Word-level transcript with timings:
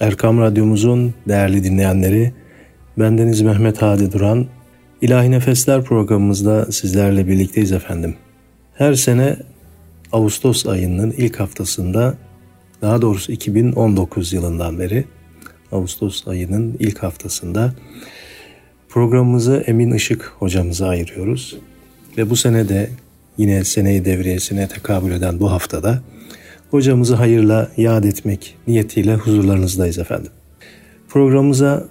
Erkam 0.00 0.40
Radyomuzun 0.40 1.14
değerli 1.28 1.64
dinleyenleri, 1.64 2.32
bendeniz 2.98 3.40
Mehmet 3.40 3.82
Hadi 3.82 4.12
Duran, 4.12 4.46
İlahi 5.00 5.30
Nefesler 5.30 5.84
programımızda 5.84 6.72
sizlerle 6.72 7.26
birlikteyiz 7.26 7.72
efendim. 7.72 8.16
Her 8.74 8.94
sene 8.94 9.36
Ağustos 10.12 10.66
ayının 10.66 11.10
ilk 11.10 11.40
haftasında, 11.40 12.14
daha 12.82 13.02
doğrusu 13.02 13.32
2019 13.32 14.32
yılından 14.32 14.78
beri 14.78 15.04
Ağustos 15.72 16.28
ayının 16.28 16.76
ilk 16.78 17.02
haftasında 17.02 17.74
programımızı 18.88 19.64
Emin 19.66 19.92
Işık 19.92 20.32
hocamıza 20.38 20.88
ayırıyoruz. 20.88 21.56
Ve 22.18 22.30
bu 22.30 22.36
sene 22.36 22.68
de 22.68 22.90
yine 23.38 23.64
seneyi 23.64 24.04
devriyesine 24.04 24.68
tekabül 24.68 25.12
eden 25.12 25.40
bu 25.40 25.50
haftada 25.50 26.02
hocamızı 26.74 27.14
hayırla 27.14 27.68
yad 27.76 28.04
etmek 28.04 28.56
niyetiyle 28.66 29.14
huzurlarınızdayız 29.14 29.98
efendim. 29.98 30.32
Programımıza 31.08 31.84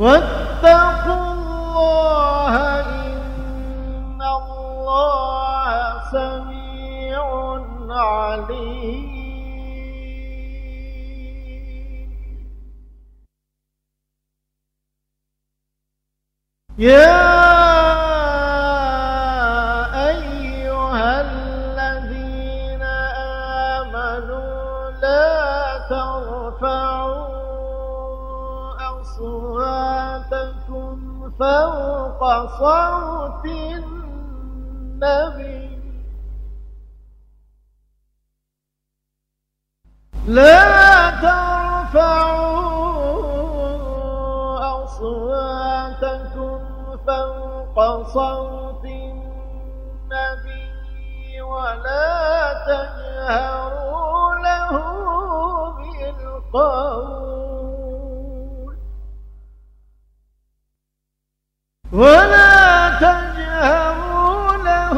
واتقوا 0.00 1.32
الله 1.32 2.54
إن 2.80 4.22
الله 4.22 5.72
سميع 6.12 7.24
عليم. 7.90 9.10
يا 16.78 17.39
فوق 32.46 32.46
صوت 32.46 33.44
النبي. 34.94 35.60
لا 40.28 41.10
ترفعوا 41.10 42.30
أصواتكم 44.84 46.60
فوق 47.06 47.76
صوت 48.06 48.84
النبي 48.84 50.60
ولا 51.40 52.52
تجهروا 52.66 54.34
له 54.34 54.72
بالقول. 55.76 57.19
ولا 61.92 62.90
تجهروا 63.00 64.56
له 64.64 64.94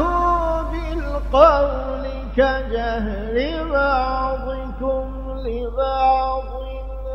بالقول 0.71 2.05
كجهر 2.37 3.35
بعضكم 3.73 5.05
لبعض 5.45 6.43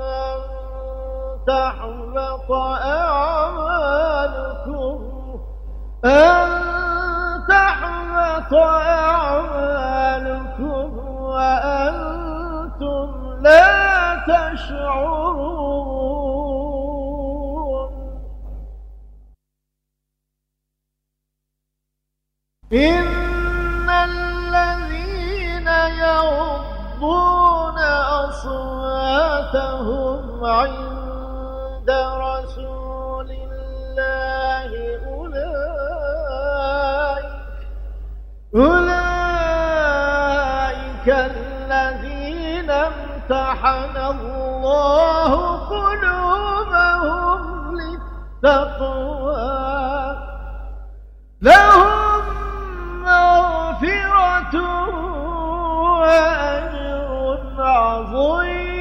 أن 0.01 0.39
تحبط 1.47 2.51
أعمالكم 3.63 4.99
أن 6.05 6.49
تحبط 7.49 8.55
أعمالكم 8.99 10.19
وأنتم 11.21 13.07
لا 13.41 14.15
تشعرون 14.27 15.88
إن 22.73 23.91
الذين 23.91 25.69
يغضون 25.99 27.79
أصواتهم 28.29 29.65
عند 30.45 31.91
رسول 32.21 33.31
الله 33.31 34.71
أولئك 35.09 35.49
أولئك 40.29 41.09
الذين 41.09 42.71
امتحن 42.71 43.97
الله 43.97 45.33
قلوبهم 45.69 47.41
للتقوى 48.45 49.39
لهم 51.43 52.08
عظيم. 57.61 58.79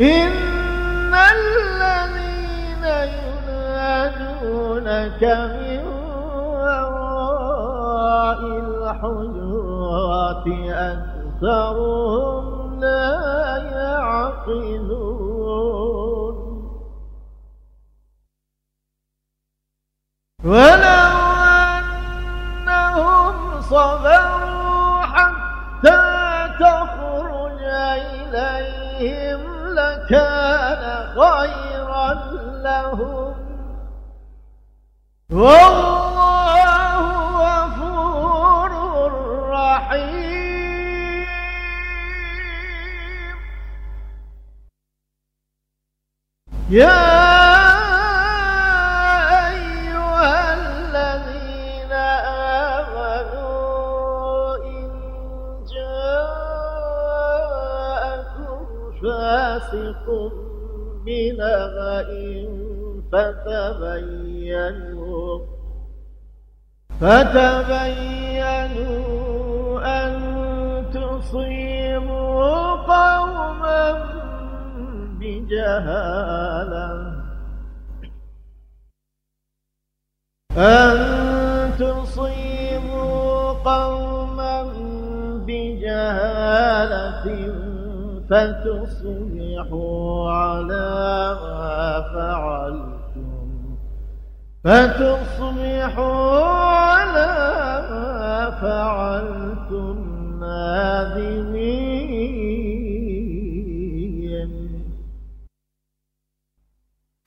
إن 0.00 1.14
الذين 1.14 2.84
ينادونك 3.18 4.42
من 5.22 5.82
وراء 6.62 7.60
الحجرات 8.64 10.46
أكثرهم 10.92 12.44
لا 12.80 13.12
يعقلون. 13.72 15.11
ولو 20.44 21.12
أنهم 22.58 23.60
صبروا 23.60 25.02
حتى 25.02 26.02
تخرج 26.60 27.62
إليهم 27.62 29.40
لكان 29.74 30.82
خيرا 31.14 32.14
لهم. 32.64 33.34
والله 35.30 37.02
غفور 37.42 38.72
رحيم. 39.50 41.26
يا 46.70 47.21
فاسق 60.02 60.32
بنبأ 61.04 62.10
فتبينوا 63.12 64.52
فتبينوا 67.00 67.62
أن 69.84 70.12
تصيبوا 70.94 72.42
قوما 72.76 73.84
بجهالة. 75.20 76.88
أن 80.56 80.98
تصيبوا 81.78 83.52
قوما 83.52 84.62
بجهالة. 85.46 86.32
فتصبحوا 88.32 90.30
على 90.30 90.88
ما 91.42 92.00
فعلتم. 92.14 93.76
فتصبحوا 94.64 96.40
على 96.44 97.32
ما 97.90 98.50
فعلتم 98.50 99.96
نادمين. 100.40 101.72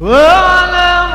واعلموا 0.02 1.15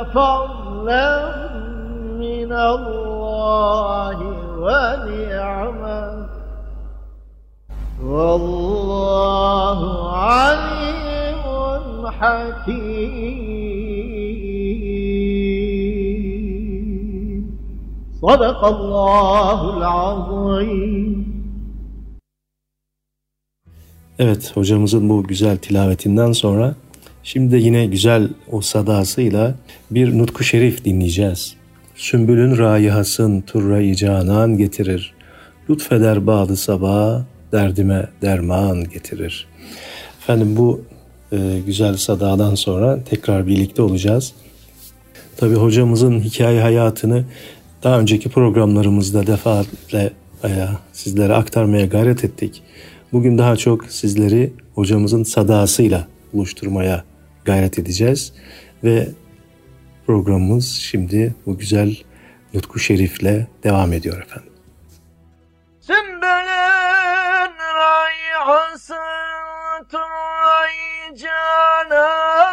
فضلا 0.04 1.10
من 2.18 2.52
الله 2.52 4.18
ونعمة. 4.58 6.26
والله 8.04 9.80
عليم 10.16 11.44
حكيم. 12.06 13.38
صدق 18.22 18.64
الله 18.64 19.60
العظيم. 19.76 21.17
Evet 24.18 24.56
hocamızın 24.56 25.08
bu 25.08 25.24
güzel 25.24 25.56
tilavetinden 25.56 26.32
sonra 26.32 26.74
şimdi 27.22 27.52
de 27.52 27.56
yine 27.58 27.86
güzel 27.86 28.28
o 28.52 28.60
sadasıyla 28.60 29.54
bir 29.90 30.18
nutku 30.18 30.44
şerif 30.44 30.84
dinleyeceğiz. 30.84 31.54
Sümbülün 31.94 32.58
rayihasın 32.58 33.40
turra-i 33.40 33.96
canan 33.96 34.58
getirir. 34.58 35.14
Lütfeder 35.70 36.26
bağlı 36.26 36.56
sabah 36.56 37.22
derdime 37.52 38.08
derman 38.22 38.84
getirir. 38.84 39.46
Efendim 40.22 40.56
bu 40.56 40.84
e, 41.32 41.36
güzel 41.66 41.96
sadadan 41.96 42.54
sonra 42.54 43.04
tekrar 43.04 43.46
birlikte 43.46 43.82
olacağız. 43.82 44.32
Tabi 45.36 45.54
hocamızın 45.54 46.20
hikaye 46.20 46.60
hayatını 46.60 47.24
daha 47.82 48.00
önceki 48.00 48.28
programlarımızda 48.28 49.26
defaatle 49.26 50.10
e, 50.44 50.48
sizlere 50.92 51.34
aktarmaya 51.34 51.86
gayret 51.86 52.24
ettik. 52.24 52.62
Bugün 53.12 53.38
daha 53.38 53.56
çok 53.56 53.86
sizleri 53.86 54.52
hocamızın 54.74 55.22
sadasıyla 55.22 56.08
buluşturmaya 56.32 57.04
gayret 57.44 57.78
edeceğiz. 57.78 58.32
Ve 58.84 59.08
programımız 60.06 60.72
şimdi 60.72 61.34
bu 61.46 61.58
güzel 61.58 61.96
Nutku 62.54 62.78
Şerif'le 62.78 63.46
devam 63.64 63.92
ediyor 63.92 64.22
efendim. 64.22 64.52
Sümbülün 65.80 67.54
rayhası 67.78 68.94
turayı 69.90 71.16
canan 71.16 72.47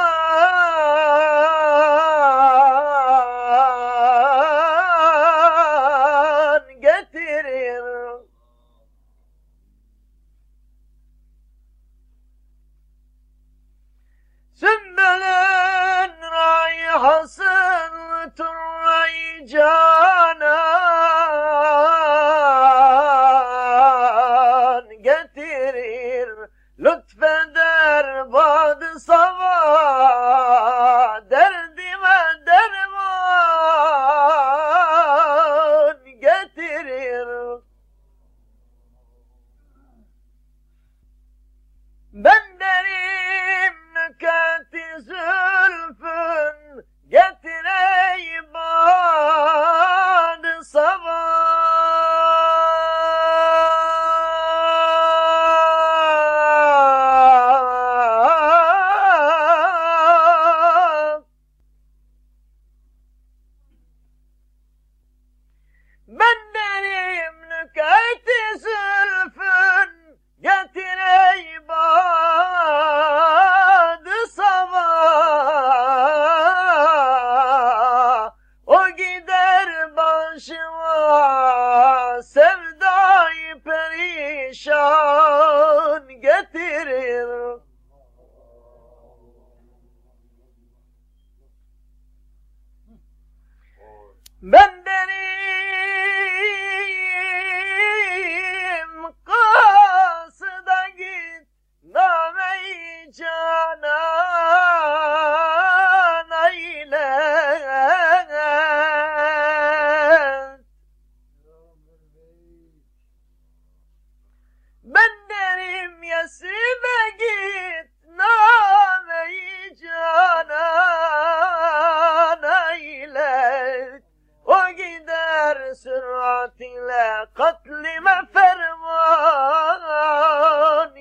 ile 126.60 127.25
katlime 127.34 128.22
ferman 128.34 129.82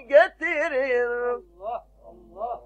getirir. 0.09 1.09
Allah, 1.09 1.87
Allah, 2.05 2.53
Allah. 2.53 2.63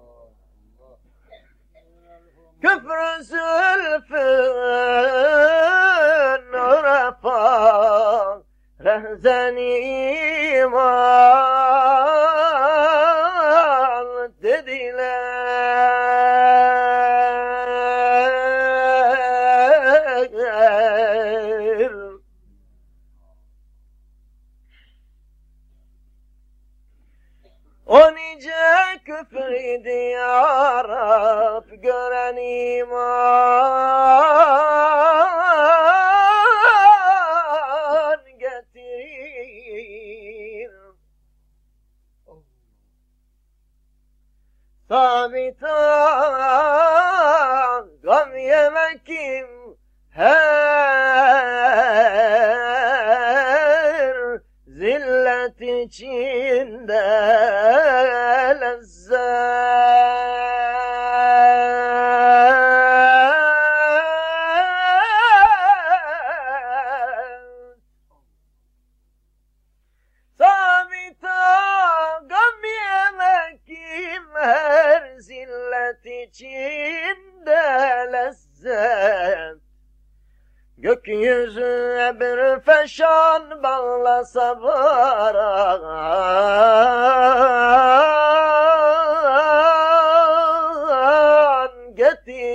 Küfrü 2.61 3.23
zülfün 3.23 4.19
urefa 6.53 7.39
rehzen 8.83 9.55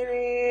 getirir. 0.04 0.44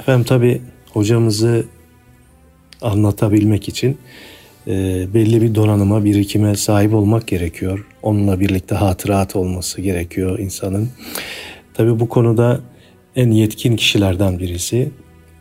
Efendim 0.00 0.24
tabi 0.24 0.62
hocamızı 0.92 1.64
anlatabilmek 2.82 3.68
için 3.68 3.98
e, 4.66 5.06
belli 5.14 5.42
bir 5.42 5.54
donanıma, 5.54 6.04
birikime 6.04 6.56
sahip 6.56 6.94
olmak 6.94 7.26
gerekiyor. 7.26 7.86
Onunla 8.02 8.40
birlikte 8.40 8.74
hatırat 8.74 9.36
olması 9.36 9.80
gerekiyor 9.80 10.38
insanın. 10.38 10.88
Tabi 11.74 12.00
bu 12.00 12.08
konuda 12.08 12.60
en 13.16 13.30
yetkin 13.30 13.76
kişilerden 13.76 14.38
birisi, 14.38 14.90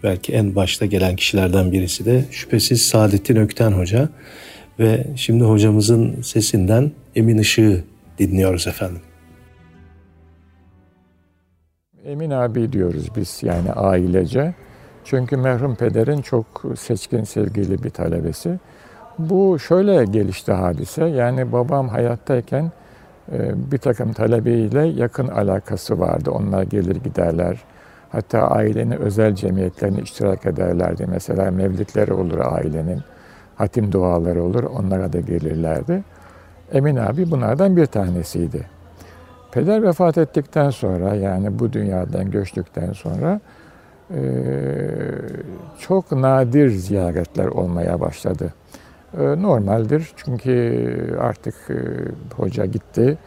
belki 0.03 0.33
en 0.33 0.55
başta 0.55 0.85
gelen 0.85 1.15
kişilerden 1.15 1.71
birisi 1.71 2.05
de 2.05 2.25
şüphesiz 2.31 2.81
Saadettin 2.81 3.35
Ökten 3.35 3.71
Hoca. 3.71 4.09
Ve 4.79 5.07
şimdi 5.15 5.43
hocamızın 5.43 6.21
sesinden 6.21 6.91
Emin 7.15 7.37
Işık'ı 7.37 7.83
dinliyoruz 8.17 8.67
efendim. 8.67 9.01
Emin 12.05 12.31
abi 12.31 12.71
diyoruz 12.73 13.09
biz 13.15 13.39
yani 13.43 13.71
ailece. 13.71 14.53
Çünkü 15.03 15.37
merhum 15.37 15.75
pederin 15.75 16.21
çok 16.21 16.45
seçkin 16.77 17.23
sevgili 17.23 17.83
bir 17.83 17.89
talebesi. 17.89 18.59
Bu 19.19 19.59
şöyle 19.59 20.05
gelişti 20.05 20.51
hadise. 20.51 21.05
Yani 21.05 21.51
babam 21.51 21.87
hayattayken 21.87 22.71
e, 23.31 23.71
bir 23.71 23.77
takım 23.77 24.13
talebeyle 24.13 24.87
yakın 24.87 25.27
alakası 25.27 25.99
vardı. 25.99 26.31
Onlar 26.31 26.63
gelir 26.63 26.95
giderler. 26.95 27.63
Hatta 28.11 28.39
ailenin 28.39 28.97
özel 28.97 29.35
cemiyetlerine 29.35 30.01
iştirak 30.01 30.45
ederlerdi. 30.45 31.05
Mesela 31.09 31.51
mevlitleri 31.51 32.13
olur 32.13 32.39
ailenin. 32.39 33.01
Hatim 33.55 33.91
duaları 33.91 34.43
olur. 34.43 34.63
Onlara 34.63 35.13
da 35.13 35.19
gelirlerdi. 35.19 36.03
Emin 36.71 36.95
abi 36.95 37.31
bunlardan 37.31 37.77
bir 37.77 37.85
tanesiydi. 37.85 38.65
Peder 39.51 39.83
vefat 39.83 40.17
ettikten 40.17 40.69
sonra 40.69 41.15
yani 41.15 41.59
bu 41.59 41.73
dünyadan 41.73 42.31
göçtükten 42.31 42.93
sonra 42.93 43.39
e, 44.15 44.21
çok 45.79 46.11
nadir 46.11 46.69
ziyaretler 46.69 47.45
olmaya 47.45 47.99
başladı. 47.99 48.53
E, 49.17 49.41
normaldir 49.41 50.11
çünkü 50.15 51.17
artık 51.19 51.55
e, 51.69 51.75
hoca 52.35 52.65
gitti, 52.65 53.17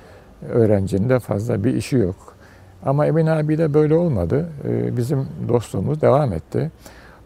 öğrencinin 0.49 1.09
de 1.09 1.19
fazla 1.19 1.65
bir 1.65 1.75
işi 1.75 1.97
yok. 1.97 2.17
Ama 2.85 3.07
Emin 3.07 3.27
abi 3.27 3.59
de 3.59 3.75
böyle 3.75 3.95
olmadı. 3.95 4.49
E, 4.65 4.97
bizim 4.97 5.27
dostluğumuz 5.49 6.01
devam 6.01 6.33
etti. 6.33 6.71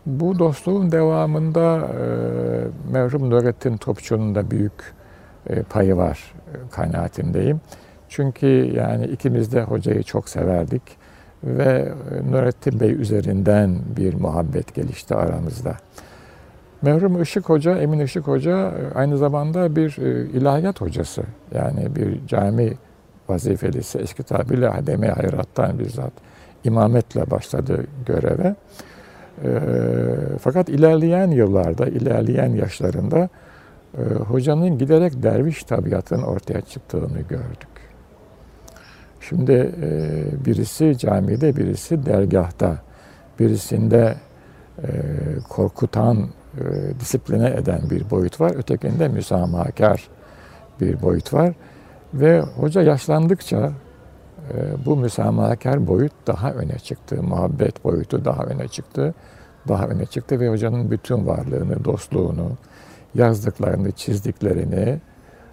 Bu 0.06 0.38
dostluğun 0.38 0.92
devamında 0.92 1.76
e, 1.78 2.02
merhum 2.92 3.30
Nurettin 3.30 3.76
Topçu'nun 3.76 4.34
da 4.34 4.50
büyük 4.50 4.99
payı 5.70 5.96
var 5.96 6.34
e, 6.54 6.56
kanaatindeyim. 6.70 7.60
Çünkü 8.08 8.46
yani 8.76 9.06
ikimiz 9.06 9.52
de 9.52 9.62
hocayı 9.62 10.02
çok 10.02 10.28
severdik 10.28 10.82
ve 11.44 11.92
Nurettin 12.30 12.80
Bey 12.80 12.92
üzerinden 12.92 13.78
bir 13.96 14.14
muhabbet 14.14 14.74
gelişti 14.74 15.14
aramızda. 15.14 15.76
Merhum 16.82 17.22
Işık 17.22 17.48
Hoca, 17.48 17.76
Emin 17.76 18.00
Işık 18.00 18.26
Hoca 18.26 18.72
aynı 18.94 19.18
zamanda 19.18 19.76
bir 19.76 19.96
ilahiyat 20.34 20.80
hocası. 20.80 21.22
Yani 21.54 21.96
bir 21.96 22.26
cami 22.26 22.72
vazifelisi, 23.28 23.98
eski 23.98 24.22
tabirle 24.22 24.68
hademe 24.68 25.08
hayrattan 25.08 25.78
bizzat 25.78 26.12
imametle 26.64 27.30
başladı 27.30 27.86
göreve. 28.06 28.54
Fakat 30.40 30.68
ilerleyen 30.68 31.30
yıllarda, 31.30 31.86
ilerleyen 31.86 32.50
yaşlarında 32.50 33.28
hocanın 34.28 34.78
giderek 34.78 35.22
derviş 35.22 35.64
tabiatının 35.64 36.22
ortaya 36.22 36.60
çıktığını 36.60 37.20
gördük. 37.28 37.68
Şimdi 39.20 39.74
birisi 40.46 40.98
camide, 40.98 41.56
birisi 41.56 42.06
dergahta, 42.06 42.76
birisinde 43.38 44.14
korkutan, 45.48 46.28
disipline 47.00 47.50
eden 47.50 47.80
bir 47.90 48.10
boyut 48.10 48.40
var. 48.40 48.52
Ötekinde 48.56 49.08
müsamahakar 49.08 50.08
bir 50.80 51.02
boyut 51.02 51.34
var. 51.34 51.52
Ve 52.14 52.40
hoca 52.40 52.82
yaşlandıkça 52.82 53.72
bu 54.86 54.96
müsamahakar 54.96 55.86
boyut 55.86 56.12
daha 56.26 56.52
öne 56.52 56.78
çıktı. 56.78 57.22
Muhabbet 57.22 57.84
boyutu 57.84 58.24
daha 58.24 58.44
öne 58.44 58.68
çıktı. 58.68 59.14
Daha 59.68 59.86
öne 59.86 60.06
çıktı 60.06 60.40
ve 60.40 60.48
hocanın 60.48 60.90
bütün 60.90 61.26
varlığını, 61.26 61.84
dostluğunu, 61.84 62.50
yazdıklarını, 63.14 63.92
çizdiklerini, 63.92 64.98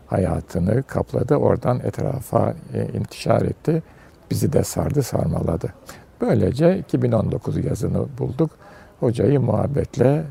hayatını 0.07 0.83
kapladı. 0.83 1.35
Oradan 1.35 1.79
etrafa 1.79 2.53
intişar 2.93 3.41
etti. 3.41 3.83
Bizi 4.31 4.53
de 4.53 4.63
sardı, 4.63 5.03
sarmaladı. 5.03 5.73
Böylece 6.21 6.77
2019 6.77 7.65
yazını 7.65 8.05
bulduk. 8.19 8.51
Hocayı 8.99 9.39
muhabbetle 9.39 10.23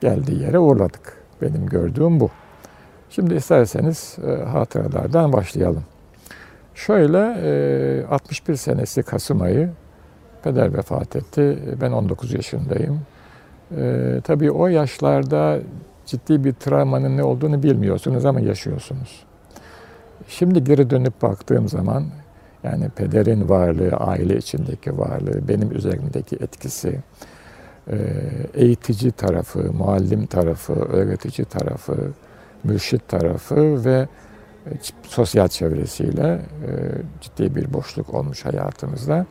geldiği 0.00 0.42
yere 0.42 0.58
uğurladık. 0.58 1.16
Benim 1.42 1.66
gördüğüm 1.66 2.20
bu. 2.20 2.30
Şimdi 3.10 3.34
isterseniz 3.34 4.18
hatıralardan 4.52 5.32
başlayalım. 5.32 5.84
Şöyle 6.74 8.06
61 8.06 8.56
senesi 8.56 9.02
Kasım 9.02 9.42
ayı 9.42 9.70
peder 10.42 10.74
vefat 10.74 11.16
etti. 11.16 11.58
Ben 11.80 11.92
19 11.92 12.32
yaşındayım. 12.32 13.00
Tabii 14.24 14.50
o 14.50 14.66
yaşlarda 14.66 15.58
ciddi 16.08 16.44
bir 16.44 16.52
travmanın 16.52 17.16
ne 17.16 17.24
olduğunu 17.24 17.62
bilmiyorsunuz 17.62 18.24
ama 18.24 18.40
yaşıyorsunuz. 18.40 19.24
Şimdi 20.28 20.64
geri 20.64 20.90
dönüp 20.90 21.22
baktığım 21.22 21.68
zaman 21.68 22.04
yani 22.64 22.88
pederin 22.88 23.48
varlığı, 23.48 23.96
aile 23.96 24.36
içindeki 24.36 24.98
varlığı, 24.98 25.48
benim 25.48 25.76
üzerimdeki 25.76 26.36
etkisi, 26.36 27.00
eğitici 28.54 29.12
tarafı, 29.12 29.72
muallim 29.72 30.26
tarafı, 30.26 30.72
öğretici 30.72 31.44
tarafı, 31.44 31.96
mürşit 32.64 33.08
tarafı 33.08 33.84
ve 33.84 34.08
sosyal 35.02 35.48
çevresiyle 35.48 36.40
ciddi 37.20 37.56
bir 37.56 37.72
boşluk 37.72 38.14
olmuş 38.14 38.44
hayatımızda. 38.44 39.26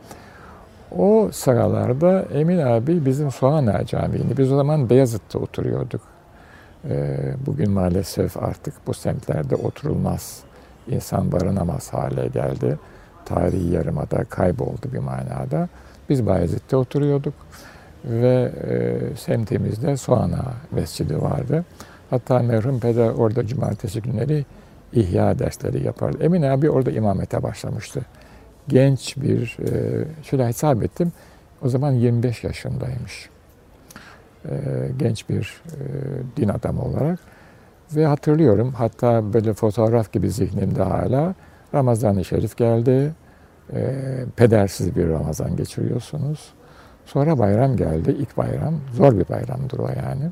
O 0.96 1.28
sıralarda 1.32 2.26
Emin 2.32 2.58
abi 2.58 3.06
bizim 3.06 3.30
Soğan 3.30 3.84
Camii'ni, 3.86 4.36
biz 4.38 4.52
o 4.52 4.56
zaman 4.56 4.90
Beyazıt'ta 4.90 5.38
oturuyorduk. 5.38 6.17
Bugün 7.46 7.70
maalesef 7.70 8.36
artık 8.36 8.74
bu 8.86 8.94
semtlerde 8.94 9.56
oturulmaz. 9.56 10.40
insan 10.88 11.32
barınamaz 11.32 11.92
hale 11.92 12.28
geldi. 12.28 12.78
Tarihi 13.24 13.74
yarımada 13.74 14.24
kayboldu 14.24 14.92
bir 14.92 14.98
manada. 14.98 15.68
Biz 16.08 16.26
Bayezid'de 16.26 16.76
oturuyorduk 16.76 17.34
ve 18.04 18.52
e, 18.68 19.16
semtimizde 19.16 19.96
Soğana 19.96 20.44
Mescidi 20.70 21.22
vardı. 21.22 21.64
Hatta 22.10 22.38
merhum 22.38 22.80
peder 22.80 23.08
orada 23.08 23.46
cumartesi 23.46 24.02
günleri 24.02 24.44
ihya 24.92 25.38
dersleri 25.38 25.84
yapardı. 25.86 26.24
Emin 26.24 26.42
abi 26.42 26.70
orada 26.70 26.90
imamete 26.90 27.42
başlamıştı. 27.42 28.00
Genç 28.68 29.16
bir, 29.16 29.56
şöyle 30.22 30.46
hesap 30.46 30.82
ettim, 30.82 31.12
o 31.62 31.68
zaman 31.68 31.92
25 31.92 32.44
yaşındaymış. 32.44 33.28
E, 34.44 34.54
genç 34.98 35.28
bir 35.28 35.62
e, 35.66 35.80
din 36.36 36.48
adamı 36.48 36.82
olarak. 36.82 37.18
Ve 37.96 38.06
hatırlıyorum, 38.06 38.72
hatta 38.76 39.32
böyle 39.32 39.52
fotoğraf 39.52 40.12
gibi 40.12 40.30
zihnimde 40.30 40.82
hala 40.82 41.34
Ramazan-ı 41.74 42.24
Şerif 42.24 42.56
geldi. 42.56 43.12
E, 43.72 43.94
pedersiz 44.36 44.96
bir 44.96 45.08
Ramazan 45.08 45.56
geçiriyorsunuz. 45.56 46.52
Sonra 47.06 47.38
bayram 47.38 47.76
geldi, 47.76 48.16
ilk 48.18 48.36
bayram. 48.36 48.74
Zor 48.92 49.18
bir 49.18 49.28
bayramdır 49.28 49.78
o 49.78 49.88
yani. 49.88 50.30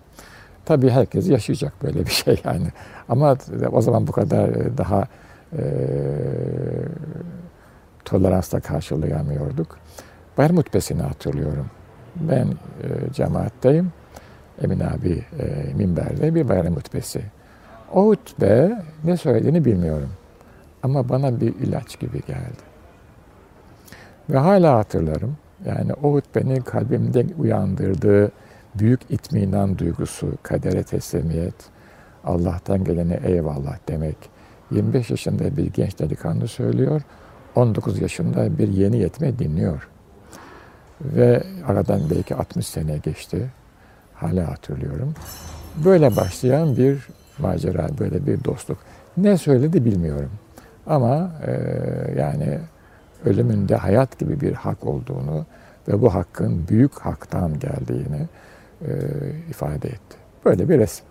Tabii 0.65 0.91
herkes 0.91 1.29
yaşayacak 1.29 1.73
böyle 1.83 2.07
bir 2.07 2.11
şey 2.11 2.41
yani. 2.45 2.67
Ama 3.09 3.37
o 3.73 3.81
zaman 3.81 4.07
bu 4.07 4.13
kadar 4.13 4.49
e, 4.49 4.79
daha 4.79 5.05
e, 5.59 5.65
toleransla 8.05 8.61
karşılayamıyorduk. 8.61 9.79
Bayram 10.39 10.57
hutbesini 10.57 11.03
hatırlıyorum. 11.03 11.67
Ben 12.21 12.47
e, 12.47 13.13
cemaatteyim. 13.13 13.93
Emin 14.63 14.81
abi 14.81 15.25
e, 15.41 15.75
minberde 15.75 16.35
bir 16.35 16.49
bayram 16.49 16.77
hutbesi. 16.77 17.23
O 17.95 18.07
hutbe 18.07 18.83
ne 19.05 19.17
söylediğini 19.17 19.65
bilmiyorum. 19.65 20.11
Ama 20.83 21.09
bana 21.09 21.41
bir 21.41 21.55
ilaç 21.55 22.01
gibi 22.01 22.23
geldi. 22.27 22.63
Ve 24.31 24.39
hala 24.39 24.79
hatırlarım. 24.79 25.37
Yani 25.65 25.93
o 25.93 26.13
hutbenin 26.13 26.61
kalbimde 26.61 27.27
uyandırdığı 27.39 28.33
büyük 28.75 29.01
itminan 29.11 29.79
duygusu, 29.79 30.33
kadere 30.43 30.83
teslimiyet, 30.83 31.55
Allah'tan 32.25 32.85
gelene 32.85 33.21
eyvallah 33.25 33.79
demek. 33.89 34.17
25 34.71 35.11
yaşında 35.11 35.57
bir 35.57 35.73
genç 35.73 35.99
delikanlı 35.99 36.49
söylüyor, 36.49 37.03
19 37.55 38.01
yaşında 38.01 38.59
bir 38.59 38.69
yeni 38.69 38.99
yetme 38.99 39.39
dinliyor. 39.39 39.89
Ve 41.01 41.43
aradan 41.67 42.01
belki 42.11 42.35
60 42.35 42.67
sene 42.67 42.99
geçti. 42.99 43.51
Hala 44.15 44.51
hatırlıyorum. 44.51 45.15
Böyle 45.85 46.17
başlayan 46.17 46.77
bir 46.77 47.09
macera, 47.39 47.89
böyle 47.99 48.27
bir 48.27 48.45
dostluk. 48.45 48.79
Ne 49.17 49.37
söyledi 49.37 49.85
bilmiyorum. 49.85 50.31
Ama 50.87 51.31
e, 51.47 51.53
yani 52.19 52.59
ölümünde 53.25 53.77
hayat 53.77 54.19
gibi 54.19 54.41
bir 54.41 54.53
hak 54.53 54.87
olduğunu 54.87 55.47
ve 55.89 56.03
bu 56.03 56.15
hakkın 56.15 56.69
büyük 56.69 56.99
haktan 56.99 57.59
geldiğini 57.59 58.29
e, 58.83 58.91
ifade 59.51 59.89
etti. 59.89 60.17
Böyle 60.45 60.69
bir 60.69 60.79
resim. 60.79 61.07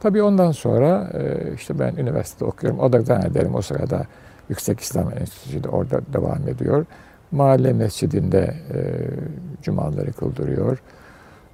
Tabii 0.00 0.22
ondan 0.22 0.52
sonra 0.52 1.10
e, 1.14 1.52
işte 1.54 1.78
ben 1.78 1.96
üniversitede 1.96 2.44
okuyorum. 2.44 2.80
O 2.80 2.92
da 2.92 3.02
zannederim 3.02 3.54
o 3.54 3.62
sırada 3.62 4.06
Yüksek 4.48 4.80
İslam 4.80 5.12
Enstitüsü'de 5.18 5.68
orada 5.68 6.00
devam 6.12 6.48
ediyor. 6.48 6.86
Mahalle 7.32 7.72
mescidinde 7.72 8.54
e, 8.74 8.80
cumaları 9.62 10.12
kıldırıyor. 10.12 10.78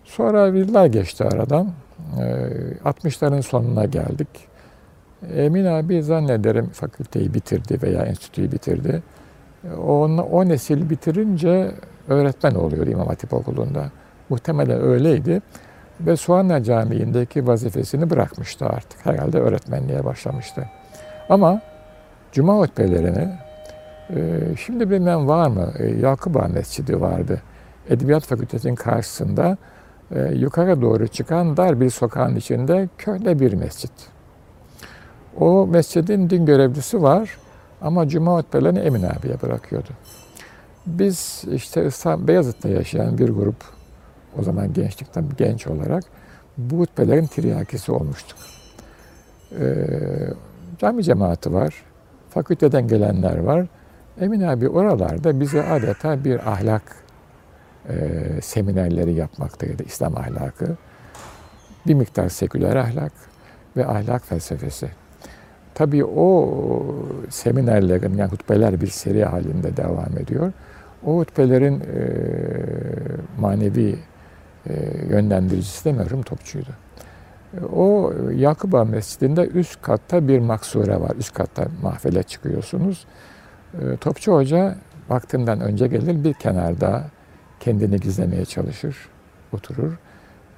Sonra 0.04 0.46
yıllar 0.46 0.86
geçti 0.86 1.24
aradan. 1.24 1.70
E, 2.18 2.24
60'ların 2.84 3.42
sonuna 3.42 3.84
geldik. 3.84 4.28
Emin 5.36 5.64
abi 5.64 6.02
zannederim 6.02 6.66
fakülteyi 6.68 7.34
bitirdi 7.34 7.78
veya 7.82 8.02
enstitüyü 8.02 8.52
bitirdi. 8.52 9.02
O, 9.78 10.04
o 10.32 10.48
nesil 10.48 10.90
bitirince 10.90 11.70
öğretmen 12.08 12.54
oluyor 12.54 12.86
İmam 12.86 13.06
Hatip 13.06 13.34
Okulu'nda. 13.34 13.90
Muhtemelen 14.28 14.82
öyleydi. 14.82 15.42
Ve 16.00 16.16
Soğanlı 16.16 16.62
Camii'ndeki 16.62 17.46
vazifesini 17.46 18.10
bırakmıştı 18.10 18.66
artık. 18.66 19.06
Herhalde 19.06 19.38
öğretmenliğe 19.38 20.04
başlamıştı. 20.04 20.68
Ama 21.28 21.60
Cuma 22.32 22.58
hutbelerini 22.58 23.28
şimdi 24.58 24.90
bilmem 24.90 25.28
var 25.28 25.48
mı? 25.48 25.72
E, 25.78 25.86
Yakuba 25.86 26.48
Mescidi 26.48 27.00
vardı. 27.00 27.42
Edebiyat 27.88 28.22
Fakültesi'nin 28.22 28.74
karşısında 28.74 29.56
e, 30.14 30.32
yukarı 30.34 30.82
doğru 30.82 31.08
çıkan 31.08 31.56
dar 31.56 31.80
bir 31.80 31.90
sokağın 31.90 32.36
içinde 32.36 32.88
köhne 32.98 33.40
bir 33.40 33.52
mescit. 33.52 33.92
O 35.40 35.66
mescidin 35.66 36.30
din 36.30 36.46
görevlisi 36.46 37.02
var 37.02 37.38
ama 37.80 38.08
cuma 38.08 38.38
hutbelerini 38.38 38.78
Emin 38.78 39.02
abiye 39.02 39.42
bırakıyordu. 39.42 39.88
Biz 40.86 41.44
işte 41.52 41.86
İstanbul, 41.86 42.28
Beyazıt'ta 42.28 42.68
yaşayan 42.68 43.18
bir 43.18 43.28
grup 43.28 43.56
o 44.38 44.42
zaman 44.42 44.72
gençlikten 44.72 45.24
genç 45.38 45.66
olarak 45.66 46.04
bu 46.58 46.78
hutbelerin 46.78 47.26
tiryakisi 47.26 47.92
olmuştuk. 47.92 48.38
Ee, 49.60 49.86
cami 50.78 51.04
cemaati 51.04 51.52
var, 51.54 51.74
fakülteden 52.30 52.88
gelenler 52.88 53.38
var. 53.38 53.66
Emin 54.20 54.40
abi 54.40 54.68
oralarda 54.68 55.40
bize 55.40 55.62
adeta 55.62 56.24
bir 56.24 56.50
ahlak 56.52 56.82
e, 57.88 57.94
seminerleri 58.42 59.12
yapmaktaydı, 59.12 59.82
İslam 59.82 60.16
ahlakı. 60.16 60.76
Bir 61.86 61.94
miktar 61.94 62.28
seküler 62.28 62.76
ahlak 62.76 63.12
ve 63.76 63.86
ahlak 63.86 64.26
felsefesi. 64.26 64.88
Tabii 65.74 66.04
o 66.04 66.56
seminerlerin, 67.28 68.16
yani 68.16 68.30
hutbeler 68.30 68.80
bir 68.80 68.86
seri 68.86 69.24
halinde 69.24 69.76
devam 69.76 70.18
ediyor. 70.20 70.52
O 71.06 71.18
hutbelerin 71.18 71.80
e, 71.80 72.08
manevi 73.38 73.96
e, 74.66 74.72
yönlendiricisi 75.10 75.84
de 75.84 75.92
merhum 75.92 76.22
Topçu'ydu. 76.22 76.70
O 77.76 78.12
Yakuba 78.34 78.84
Mescidi'nde 78.84 79.46
üst 79.46 79.82
katta 79.82 80.28
bir 80.28 80.38
maksure 80.38 81.00
var. 81.00 81.16
Üst 81.18 81.34
katta 81.34 81.64
mahfile 81.82 82.22
çıkıyorsunuz. 82.22 83.06
E, 83.80 83.96
Topçu 83.96 84.32
Hoca 84.32 84.74
vaktinden 85.08 85.60
önce 85.60 85.86
gelir 85.86 86.24
bir 86.24 86.34
kenarda 86.34 87.04
kendini 87.60 88.00
gizlemeye 88.00 88.44
çalışır, 88.44 88.96
oturur. 89.52 89.98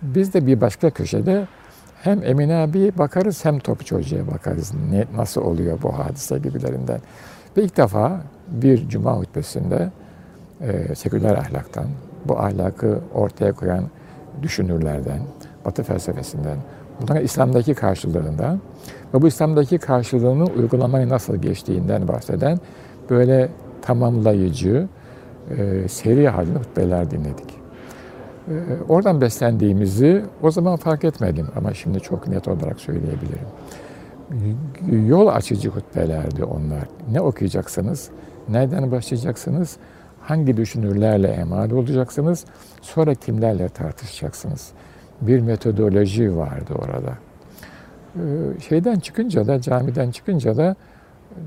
Biz 0.03 0.35
de 0.35 0.47
bir 0.47 0.61
başka 0.61 0.91
köşede 0.91 1.47
hem 2.03 2.25
Emine 2.25 2.57
abi 2.57 2.93
bakarız 2.99 3.45
hem 3.45 3.59
Topçu 3.59 3.97
Hoca'ya 3.97 4.27
bakarız. 4.27 4.73
Ne, 4.91 5.05
nasıl 5.17 5.43
oluyor 5.43 5.83
bu 5.83 5.99
hadise 5.99 6.39
gibilerinden. 6.39 7.01
Ve 7.57 7.63
ilk 7.63 7.77
defa 7.77 8.21
bir 8.49 8.89
cuma 8.89 9.17
hutbesinde 9.17 9.91
e, 10.61 10.95
seküler 10.95 11.35
ahlaktan, 11.35 11.87
bu 12.25 12.39
ahlakı 12.39 13.01
ortaya 13.15 13.53
koyan 13.53 13.85
düşünürlerden, 14.43 15.19
Batı 15.65 15.83
felsefesinden, 15.83 16.59
bunların 17.01 17.25
İslam'daki 17.25 17.75
karşılığından 17.75 18.61
ve 19.15 19.23
bu 19.23 19.29
İslam'daki 19.29 19.79
karşılığını 19.79 20.45
uygulamaya 20.45 21.09
nasıl 21.09 21.37
geçtiğinden 21.37 22.09
bahseden 22.09 22.59
böyle 23.11 23.49
tamamlayıcı, 23.83 24.89
e, 25.59 25.89
seri 25.89 26.29
halinde 26.29 26.59
hutbeler 26.59 27.11
dinledik. 27.11 27.51
E, 28.49 28.55
oradan 28.89 29.21
beslendiğimizi 29.21 30.25
o 30.43 30.51
zaman 30.51 30.77
fark 30.77 31.05
etmedim 31.05 31.47
ama 31.57 31.75
şimdi 31.75 32.01
çok 32.01 32.29
net 32.29 32.49
olarak 32.49 32.81
söyleyebilirim. 32.81 33.47
Yol 35.09 35.27
açıcı 35.27 35.69
hutbelerdi 35.69 36.45
onlar. 36.45 36.89
Ne 37.13 37.21
okuyacaksınız, 37.21 38.11
nereden 38.49 38.91
başlayacaksınız, 38.91 39.77
hangi 40.21 40.57
düşünürlerle 40.57 41.29
emal 41.29 41.71
olacaksınız, 41.71 42.45
sonra 42.83 43.15
kimlerle 43.15 43.69
tartışacaksınız. 43.69 44.71
Bir 45.21 45.41
metodoloji 45.41 46.37
vardı 46.37 46.75
orada. 46.75 47.15
Ee, 48.17 48.21
şeyden 48.69 48.99
çıkınca 48.99 49.47
da, 49.47 49.61
camiden 49.61 50.11
çıkınca 50.11 50.57
da 50.57 50.77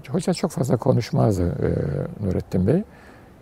hoca 0.09 0.33
çok 0.33 0.51
fazla 0.51 0.77
konuşmazdı 0.77 1.43
e, 1.43 2.25
Nurettin 2.25 2.67
Bey. 2.67 2.83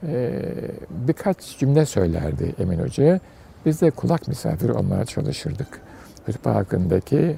Ee, 0.07 0.41
birkaç 0.89 1.57
cümle 1.57 1.85
söylerdi 1.85 2.55
Emin 2.59 2.79
Hoca'ya. 2.79 3.19
Biz 3.65 3.81
de 3.81 3.91
kulak 3.91 4.27
misafiri 4.27 4.71
olmaya 4.71 5.05
çalışırdık. 5.05 5.81
Hutbe 6.25 6.49
hakkındaki 6.49 7.35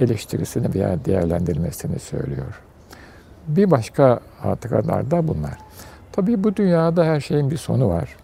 eleştirisini 0.00 0.74
veya 0.74 1.04
değerlendirmesini 1.04 1.98
söylüyor. 1.98 2.62
Bir 3.48 3.70
başka 3.70 4.20
hatıralar 4.40 5.10
da 5.10 5.28
bunlar. 5.28 5.58
Tabii 6.12 6.44
bu 6.44 6.56
dünyada 6.56 7.04
her 7.04 7.20
şeyin 7.20 7.50
bir 7.50 7.56
sonu 7.56 7.88
var. 7.88 8.16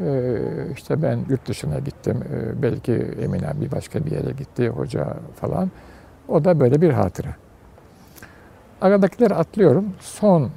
Ee, 0.00 0.38
işte 0.76 1.02
ben 1.02 1.18
yurt 1.28 1.48
dışına 1.48 1.78
gittim. 1.78 2.20
Ee, 2.32 2.62
belki 2.62 2.92
Emine 2.92 3.52
bir 3.60 3.70
başka 3.70 4.06
bir 4.06 4.10
yere 4.10 4.32
gitti, 4.32 4.68
hoca 4.68 5.16
falan. 5.40 5.70
O 6.28 6.44
da 6.44 6.60
böyle 6.60 6.80
bir 6.80 6.90
hatıra. 6.90 7.36
Aradakileri 8.82 9.34
atlıyorum. 9.34 9.84
Son 10.00 10.42
e, 10.42 10.48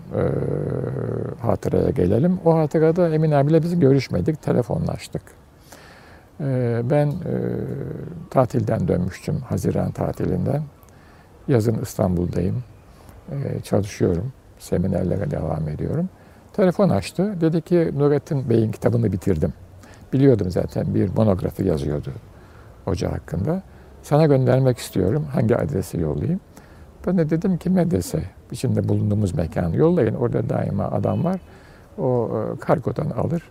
hatıraya 1.41 1.89
gelelim. 1.89 2.39
O 2.45 2.57
hatırada 2.57 3.09
Emin 3.09 3.31
abiyle 3.31 3.63
biz 3.63 3.79
görüşmedik, 3.79 4.41
telefonlaştık. 4.41 5.21
E, 6.41 6.81
ben 6.83 7.07
e, 7.07 7.13
tatilden 8.31 8.87
dönmüştüm, 8.87 9.37
Haziran 9.49 9.91
tatilinden. 9.91 10.63
Yazın 11.47 11.81
İstanbul'dayım. 11.81 12.63
e, 13.31 13.61
çalışıyorum. 13.61 14.33
Seminerlere 14.59 15.31
devam 15.31 15.69
ediyorum. 15.69 16.09
Telefon 16.53 16.89
açtı. 16.89 17.41
Dedi 17.41 17.61
ki 17.61 17.91
Nurettin 17.95 18.49
Bey'in 18.49 18.71
kitabını 18.71 19.11
bitirdim. 19.11 19.53
Biliyordum 20.13 20.51
zaten 20.51 20.95
bir 20.95 21.09
monografi 21.09 21.67
yazıyordu 21.67 22.09
hoca 22.85 23.11
hakkında. 23.11 23.61
Sana 24.03 24.25
göndermek 24.25 24.77
istiyorum. 24.77 25.25
Hangi 25.33 25.57
adresi 25.57 25.99
yollayayım? 25.99 26.39
Ben 27.07 27.17
de 27.17 27.29
dedim 27.29 27.57
ki 27.57 27.69
Medrese, 27.69 28.23
içinde 28.51 28.89
bulunduğumuz 28.89 29.33
mekanı 29.33 29.75
yollayın. 29.75 30.15
Orada 30.15 30.49
daima 30.49 30.83
adam 30.83 31.23
var. 31.23 31.41
O 31.97 32.29
e, 32.55 32.59
kargodan 32.59 33.09
alır. 33.09 33.43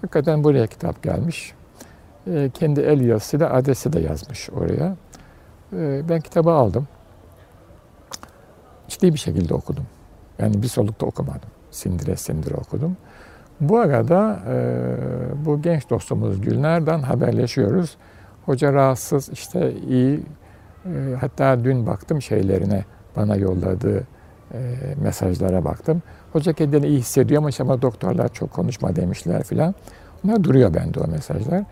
Hakikaten 0.00 0.44
buraya 0.44 0.66
kitap 0.66 1.02
gelmiş. 1.02 1.54
E, 2.26 2.50
kendi 2.54 2.80
el 2.80 3.00
yazısıyla 3.00 3.52
adresi 3.52 3.92
de 3.92 4.00
yazmış 4.00 4.50
oraya. 4.50 4.96
E, 5.72 6.08
ben 6.08 6.20
kitabı 6.20 6.50
aldım. 6.50 6.88
Ciddi 8.88 9.12
bir 9.12 9.18
şekilde 9.18 9.54
okudum. 9.54 9.86
Yani 10.38 10.62
bir 10.62 10.68
solukta 10.68 11.06
okumadım. 11.06 11.50
Sindire 11.70 12.16
sindire 12.16 12.54
okudum. 12.54 12.96
Bu 13.60 13.78
arada 13.78 14.40
bu 15.44 15.62
genç 15.62 15.90
dostumuz 15.90 16.40
Gülner'den 16.40 16.98
haberleşiyoruz. 16.98 17.96
Hoca 18.46 18.72
rahatsız, 18.72 19.28
işte 19.28 19.74
iyi. 19.74 20.20
Hatta 21.20 21.64
dün 21.64 21.86
baktım 21.86 22.22
şeylerine, 22.22 22.84
bana 23.16 23.36
yolladığı 23.36 24.06
mesajlara 25.02 25.64
baktım. 25.64 26.02
Hoca 26.32 26.52
kendini 26.52 26.86
iyi 26.86 26.98
hissediyor 26.98 27.42
ama 27.60 27.82
doktorlar 27.82 28.32
çok 28.32 28.52
konuşma 28.52 28.96
demişler 28.96 29.42
filan. 29.42 29.74
Bunlar 30.24 30.44
duruyor 30.44 30.74
bende 30.74 31.00
o 31.00 31.06
mesajlar. 31.06 31.64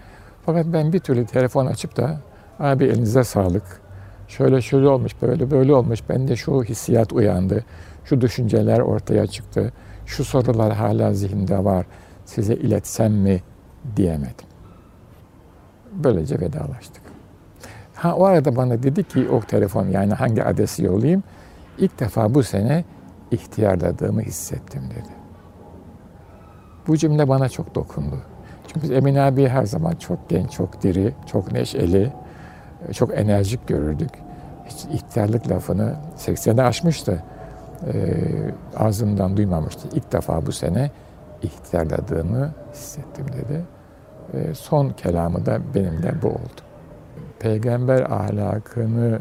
Fakat 0.46 0.66
ben 0.66 0.92
bir 0.92 0.98
türlü 0.98 1.26
telefon 1.26 1.66
açıp 1.66 1.96
da 1.96 2.20
abi 2.58 2.84
elinize 2.84 3.24
sağlık. 3.24 3.80
Şöyle 4.28 4.62
şöyle 4.62 4.88
olmuş, 4.88 5.12
böyle 5.22 5.50
böyle 5.50 5.74
olmuş. 5.74 6.08
Bende 6.08 6.36
şu 6.36 6.62
hissiyat 6.62 7.12
uyandı. 7.12 7.64
Şu 8.04 8.20
düşünceler 8.20 8.78
ortaya 8.78 9.26
çıktı. 9.26 9.72
Şu 10.06 10.24
sorular 10.24 10.72
hala 10.72 11.14
zihnimde 11.14 11.64
var. 11.64 11.86
Size 12.24 12.54
iletsem 12.54 13.12
mi 13.12 13.42
diyemedim. 13.96 14.46
Böylece 15.92 16.40
vedalaştık. 16.40 17.02
Ha 17.98 18.14
o 18.14 18.24
arada 18.24 18.56
bana 18.56 18.82
dedi 18.82 19.04
ki 19.04 19.28
o 19.28 19.40
telefon 19.40 19.88
yani 19.88 20.14
hangi 20.14 20.44
adresi 20.44 20.84
yollayayım? 20.84 21.22
İlk 21.78 22.00
defa 22.00 22.34
bu 22.34 22.42
sene 22.42 22.84
ihtiyarladığımı 23.30 24.22
hissettim 24.22 24.82
dedi. 24.90 25.12
Bu 26.86 26.96
cümle 26.96 27.28
bana 27.28 27.48
çok 27.48 27.74
dokundu. 27.74 28.16
Çünkü 28.66 28.94
Emin 28.94 29.14
abi 29.14 29.48
her 29.48 29.64
zaman 29.64 29.92
çok 29.92 30.28
genç, 30.28 30.50
çok 30.50 30.82
diri, 30.82 31.14
çok 31.26 31.52
neşeli, 31.52 32.12
çok 32.92 33.18
enerjik 33.18 33.68
görürdük. 33.68 34.10
Hiç 34.66 34.84
ihtiyarlık 34.84 35.50
lafını 35.50 35.96
80'e 36.18 36.62
aşmıştı. 36.62 37.22
E, 37.86 37.94
ağzımdan 38.76 39.36
duymamıştı. 39.36 39.88
İlk 39.92 40.12
defa 40.12 40.46
bu 40.46 40.52
sene 40.52 40.90
ihtiyarladığımı 41.42 42.52
hissettim 42.72 43.26
dedi. 43.28 43.64
E, 44.34 44.54
son 44.54 44.90
kelamı 44.90 45.46
da 45.46 45.60
benim 45.74 46.02
de 46.02 46.12
bu 46.22 46.28
oldu. 46.28 46.67
Peygamber 47.38 48.00
ahlakını 48.00 49.20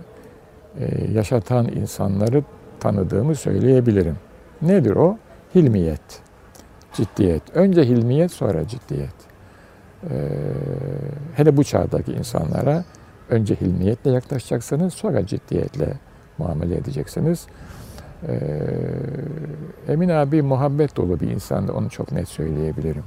e, 0.80 1.12
yaşatan 1.12 1.68
insanları 1.68 2.44
tanıdığımı 2.80 3.36
söyleyebilirim. 3.36 4.16
Nedir 4.62 4.96
o? 4.96 5.18
Hilmiyet, 5.56 6.22
ciddiyet. 6.94 7.42
Önce 7.56 7.84
hilmiyet 7.84 8.32
sonra 8.32 8.68
ciddiyet. 8.68 9.14
Ee, 10.04 10.30
hele 11.36 11.58
bu 11.58 11.64
çağdaki 11.64 12.12
insanlara 12.14 12.84
önce 13.30 13.56
hilmiyetle 13.56 14.12
yaklaşacaksınız, 14.12 14.94
sonra 14.94 15.26
ciddiyetle 15.26 15.94
muamele 16.38 16.76
edeceksiniz. 16.76 17.48
Ee, 18.28 18.40
Emin 19.88 20.10
abi 20.10 20.42
muhabbet 20.42 20.98
dolu 20.98 21.20
bir 21.20 21.32
insandı, 21.32 21.74
onu 21.74 21.90
çok 21.90 22.12
net 22.12 22.28
söyleyebilirim. 22.28 23.04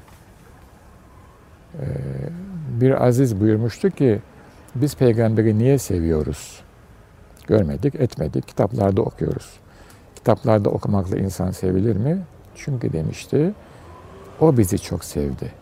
Bir 2.81 3.07
aziz 3.07 3.40
buyurmuştu 3.40 3.90
ki, 3.90 4.20
biz 4.74 4.94
peygamberi 4.96 5.59
niye 5.59 5.78
seviyoruz? 5.78 6.62
Görmedik, 7.46 7.94
etmedik, 7.94 8.48
kitaplarda 8.48 9.02
okuyoruz. 9.02 9.50
Kitaplarda 10.14 10.70
okumakla 10.70 11.18
insan 11.18 11.50
sevilir 11.50 11.96
mi? 11.96 12.22
Çünkü 12.54 12.92
demişti, 12.92 13.54
o 14.40 14.56
bizi 14.56 14.78
çok 14.78 15.04
sevdi. 15.04 15.52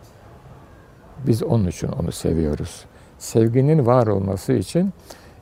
Biz 1.27 1.43
onun 1.43 1.67
için 1.67 1.87
onu 1.87 2.11
seviyoruz. 2.11 2.85
Sevginin 3.19 3.85
var 3.85 4.07
olması 4.07 4.53
için 4.53 4.93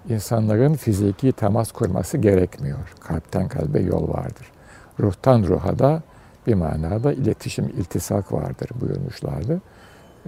insanların 0.10 0.74
fiziki 0.74 1.32
temas 1.32 1.72
kurması 1.72 2.18
gerekmiyor. 2.18 2.94
Kalpten 3.00 3.48
kalbe 3.48 3.80
yol 3.80 4.10
vardır. 4.10 4.52
Ruhtan 5.00 5.44
ruha 5.44 5.80
da 5.80 6.02
bir 6.48 6.54
manada 6.54 7.14
iletişim, 7.14 7.66
iltisak 7.66 8.34
vardır 8.34 8.70
buyurmuşlardı. 8.82 9.62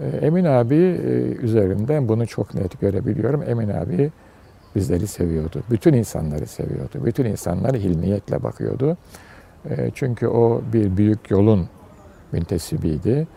Ee, 0.02 0.18
Emin 0.26 0.46
abi 0.46 0.76
e, 0.76 1.10
üzerinden 1.42 2.08
bunu 2.08 2.28
çok 2.28 2.54
net 2.54 2.82
görebiliyorum. 2.82 3.44
Emin 3.48 3.70
abi 3.70 4.12
bizleri 4.76 5.08
seviyordu. 5.08 5.64
Bütün 5.72 5.94
insanları 5.94 6.46
seviyordu. 6.46 7.06
Bütün 7.06 7.26
insanları 7.26 7.78
hilmiyetle 7.78 8.44
bakıyordu. 8.44 8.98
Ee, 9.70 9.92
çünkü 9.96 10.28
o 10.28 10.62
bir 10.74 10.98
büyük 10.98 11.32
yolun 11.32 11.68
müntesibiydi. 12.32 13.28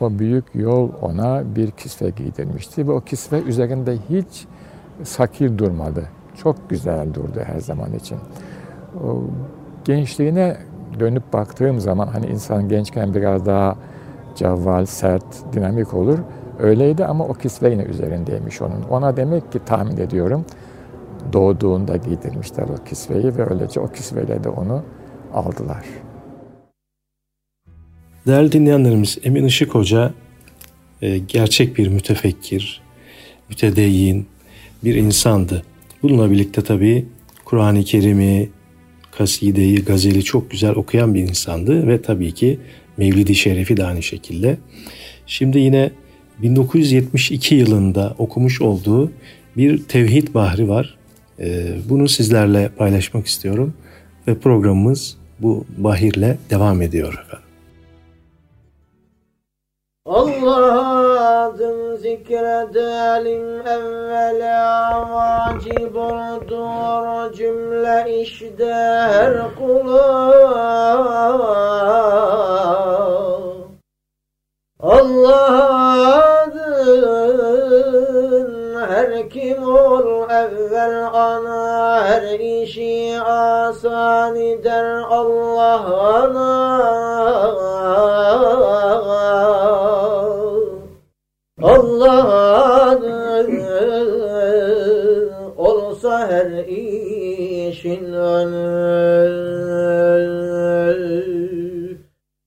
O 0.00 0.18
büyük 0.18 0.44
yol 0.54 0.90
ona 1.02 1.42
bir 1.56 1.70
kisve 1.70 2.10
giydirmişti 2.10 2.88
ve 2.88 2.92
o 2.92 3.00
kisve 3.00 3.40
üzerinde 3.40 3.96
hiç 4.10 4.46
sakir 5.02 5.58
durmadı. 5.58 6.04
Çok 6.42 6.70
güzel 6.70 7.14
durdu 7.14 7.40
her 7.44 7.60
zaman 7.60 7.92
için. 7.92 8.18
O 9.04 9.22
gençliğine 9.84 10.56
dönüp 11.00 11.32
baktığım 11.32 11.80
zaman 11.80 12.06
hani 12.06 12.26
insan 12.26 12.68
gençken 12.68 13.14
biraz 13.14 13.46
daha 13.46 13.76
cavval, 14.38 14.86
sert, 14.86 15.52
dinamik 15.52 15.94
olur. 15.94 16.18
Öyleydi 16.58 17.04
ama 17.04 17.24
o 17.24 17.34
kisve 17.34 17.70
yine 17.70 17.82
üzerindeymiş 17.82 18.62
onun. 18.62 18.82
Ona 18.82 19.16
demek 19.16 19.52
ki 19.52 19.60
tahmin 19.66 19.96
ediyorum 19.96 20.44
doğduğunda 21.32 21.96
giydirmişler 21.96 22.64
o 22.64 22.84
kisveyi 22.84 23.36
ve 23.36 23.50
öylece 23.50 23.80
o 23.80 23.92
kisveyle 23.92 24.44
de 24.44 24.48
onu 24.48 24.82
aldılar. 25.34 25.84
Değerli 28.26 28.52
dinleyenlerimiz 28.52 29.18
Emin 29.22 29.44
Işık 29.44 29.74
Hoca 29.74 30.12
e, 31.02 31.18
gerçek 31.18 31.78
bir 31.78 31.88
mütefekkir, 31.88 32.82
mütedeyyin 33.48 34.26
bir 34.84 34.94
insandı. 34.94 35.62
Bununla 36.02 36.30
birlikte 36.30 36.62
tabii 36.62 37.06
Kur'an-ı 37.44 37.82
Kerim'i, 37.82 38.50
kasideyi, 39.10 39.84
gazeli 39.84 40.24
çok 40.24 40.50
güzel 40.50 40.70
okuyan 40.70 41.14
bir 41.14 41.20
insandı 41.20 41.86
ve 41.86 42.02
tabii 42.02 42.34
ki 42.34 42.60
Mevlid-i 42.98 43.34
Şerif'i 43.34 43.76
de 43.76 43.84
aynı 43.84 44.02
şekilde. 44.02 44.58
Şimdi 45.26 45.58
yine 45.58 45.90
1972 46.42 47.54
yılında 47.54 48.14
okumuş 48.18 48.60
olduğu 48.60 49.12
bir 49.56 49.84
Tevhid 49.84 50.34
Bahri 50.34 50.68
var. 50.68 50.98
E, 51.40 51.74
bunu 51.88 52.08
sizlerle 52.08 52.68
paylaşmak 52.68 53.26
istiyorum 53.26 53.74
ve 54.28 54.38
programımız 54.38 55.16
bu 55.38 55.64
bahirle 55.78 56.38
devam 56.50 56.82
ediyor 56.82 57.12
efendim. 57.12 57.48
Allah 60.06 61.44
adın 61.44 61.77
zikredelim 61.98 63.66
evvela 63.66 64.58
vacip 65.10 65.96
oldur 65.96 67.32
cümle 67.32 68.20
işte 68.20 68.74
her 69.12 69.54
kula 69.58 70.28
Allah 74.80 75.78
adın 76.42 76.88
her 78.88 79.30
kim 79.30 79.68
ol 79.68 80.30
evvel 80.30 81.06
ana 81.06 82.04
her 82.04 82.38
işi 82.38 83.20
asan 83.24 84.36
eder 84.36 85.02
Allah 85.10 85.84
ana 86.14 86.68
Allah 91.62 92.98
olsa 95.56 96.28
her 96.28 96.66
işin 96.66 98.12
önü. 98.12 98.78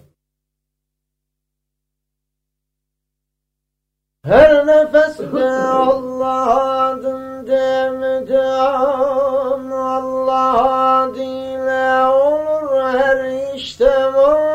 Her 4.24 4.66
nefeste 4.66 5.44
Allah 5.44 6.56
adın 6.86 7.15
demden 7.46 9.70
Allah'a 9.70 11.14
dile 11.14 12.06
olur 12.06 12.82
her 12.82 13.54
işte 13.54 14.14
var. 14.14 14.46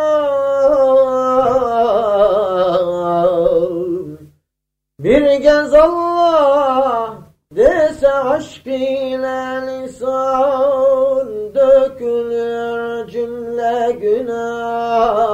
Bir 5.00 5.44
kez 5.44 5.74
Allah 5.74 7.14
dese 7.52 8.14
aşk 8.14 8.68
ile 8.68 9.68
lisan 9.68 11.28
dökülür 11.56 13.08
cümle 13.08 13.92
günah. 13.92 15.31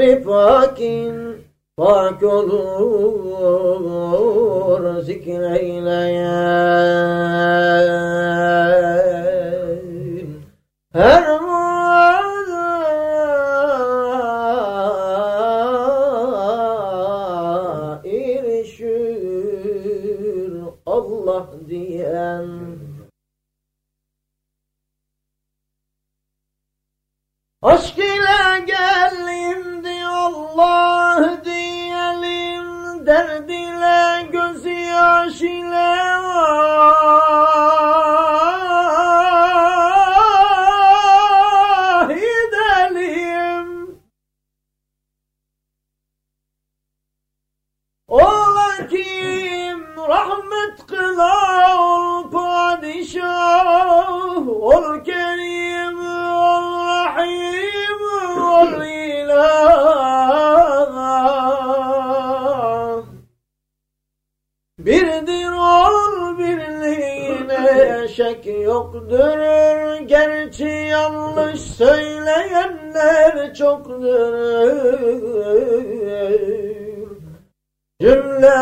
Pakin 0.00 1.14
pak 1.76 2.22
olur 2.22 3.12
zikreyleyen 5.02 6.89
Cümle 78.00 78.52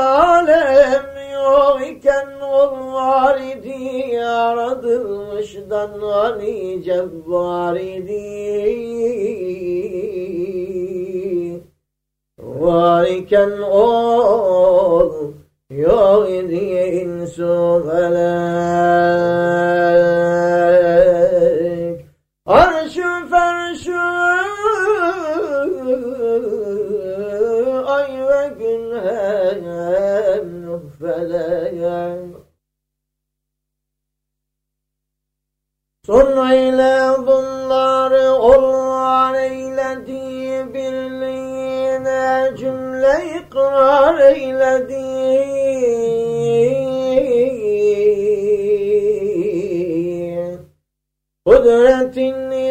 alem 0.00 1.06
yok 1.32 1.80
iken 1.88 2.40
ol 2.40 2.92
var 2.92 3.40
idi 3.40 4.08
Yaratılmıştan 4.14 6.00
Ali 6.00 6.82
cebbar 6.84 7.76
idi. 7.76 8.28
Var 12.38 13.06
iken 13.06 13.60
ol 13.60 15.10
yok 15.70 16.30
idi 16.30 16.64
insu 17.02 17.82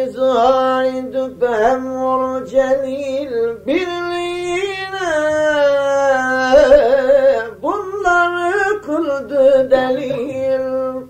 İzhari 0.08 1.12
dübem 1.12 1.96
ol 1.96 2.44
celil 2.44 3.66
birliğine 3.66 5.10
bunları 7.62 8.82
kıldı 8.82 9.70
delil. 9.70 11.08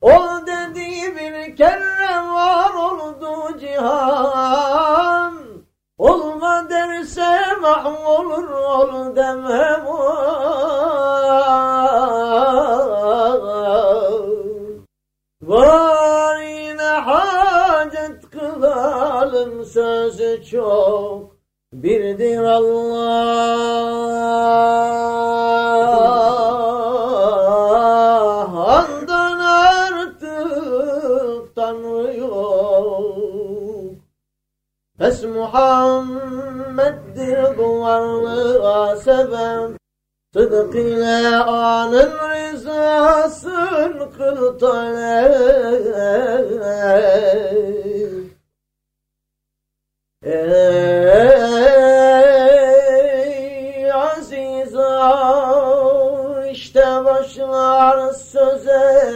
Ol 0.00 0.46
dedi 0.46 1.16
bir 1.16 1.56
kere 1.56 2.16
var 2.16 2.74
oldu 2.74 3.58
cihan 3.58 5.34
Olma 5.98 6.70
derse 6.70 7.56
mahvolur 7.60 8.48
ol 8.48 9.16
demem 9.16 9.86
Var 15.54 16.38
yine 16.42 16.82
hacet 16.82 18.30
kılalım 18.30 19.64
sözü 19.64 20.44
çok. 20.50 21.36
Birdir 21.72 22.42
Allah. 22.42 22.84
Ondan 28.46 29.38
artık 29.38 30.20
Tanrı 31.56 32.16
yok. 32.18 33.94
Pes 34.98 35.24
Muhammed'dir 35.24 36.58
duvarlığa 37.58 38.96
sebep 38.96 39.83
Sıdk 40.34 40.74
ile 40.74 41.36
anın 41.36 42.12
rızasın 42.30 44.10
kıl 44.18 44.58
talep 44.58 45.86
Ey 50.22 50.72
aziz 53.92 54.76
ağa, 54.76 56.46
işte 56.46 56.84
başlar 57.04 58.12
söze. 58.12 59.14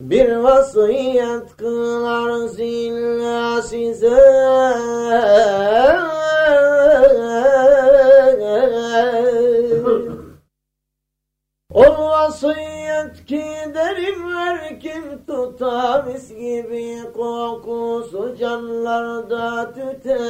Bir 0.00 0.36
vasiyet 0.36 1.56
kılar 1.56 2.46
zilla 2.46 3.62
size 3.62 4.22
O 11.74 11.82
vasiyet 11.82 13.26
ki 13.26 13.44
derinler 13.74 14.80
kim 14.80 15.26
tutar 15.26 16.04
mis 16.04 16.28
gibi 16.28 16.98
kokusu 17.14 18.36
canlarda 18.36 19.72
tüter. 19.72 20.22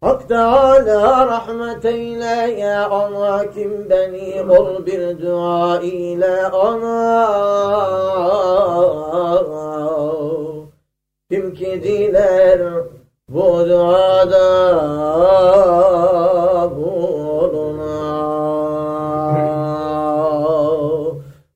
Hak 0.00 0.28
Teala 0.28 1.26
rahmet 1.26 1.84
eyle 1.84 2.60
ya 2.60 2.90
ana 2.90 3.50
kim 3.50 3.90
beni 3.90 4.42
ol 4.42 4.86
bir 4.86 5.22
dua 5.22 5.80
ile 5.80 6.46
ana 6.46 7.28
Kim 11.30 11.54
ki 11.54 11.82
diler 11.82 12.60
bu 13.28 13.68
duada 13.68 14.48
buluna. 16.76 17.98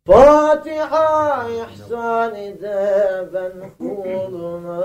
Fatiha 0.07 1.47
ihsan 1.49 2.35
ede 2.35 3.29
ben 3.35 3.53
kuluna. 3.79 4.83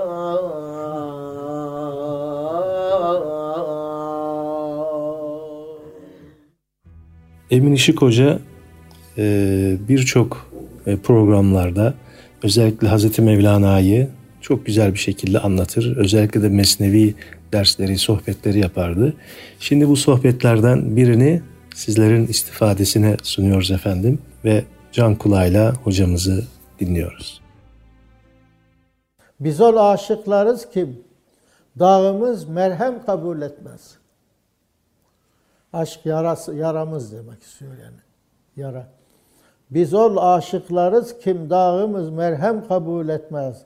Emin 7.50 7.72
Işık 7.72 8.02
Hoca 8.02 8.38
e, 9.18 9.76
birçok 9.88 10.50
e, 10.86 10.96
programlarda 10.96 11.94
özellikle 12.42 12.88
Hazreti 12.88 13.22
Mevlana'yı 13.22 14.08
çok 14.40 14.66
güzel 14.66 14.94
bir 14.94 14.98
şekilde 14.98 15.38
anlatır. 15.38 15.96
Özellikle 15.96 16.42
de 16.42 16.48
mesnevi 16.48 17.14
dersleri, 17.52 17.98
sohbetleri 17.98 18.58
yapardı. 18.58 19.14
Şimdi 19.60 19.88
bu 19.88 19.96
sohbetlerden 19.96 20.96
birini 20.96 21.42
sizlerin 21.74 22.26
istifadesine 22.26 23.16
sunuyoruz 23.22 23.70
efendim 23.70 24.18
ve 24.44 24.64
can 24.92 25.14
kulağıyla 25.14 25.74
hocamızı 25.74 26.44
dinliyoruz. 26.80 27.40
Biz 29.40 29.60
ol 29.60 29.92
aşıklarız 29.92 30.70
ki 30.70 30.88
dağımız 31.78 32.48
merhem 32.48 33.04
kabul 33.06 33.42
etmez. 33.42 33.98
Aşk 35.72 36.06
yarası, 36.06 36.54
yaramız 36.54 37.12
demek 37.12 37.42
istiyor 37.42 37.72
yani. 37.84 37.98
Yara. 38.56 38.88
Biz 39.70 39.94
ol 39.94 40.16
aşıklarız 40.16 41.18
kim 41.18 41.50
dağımız 41.50 42.10
merhem 42.10 42.68
kabul 42.68 43.08
etmez. 43.08 43.62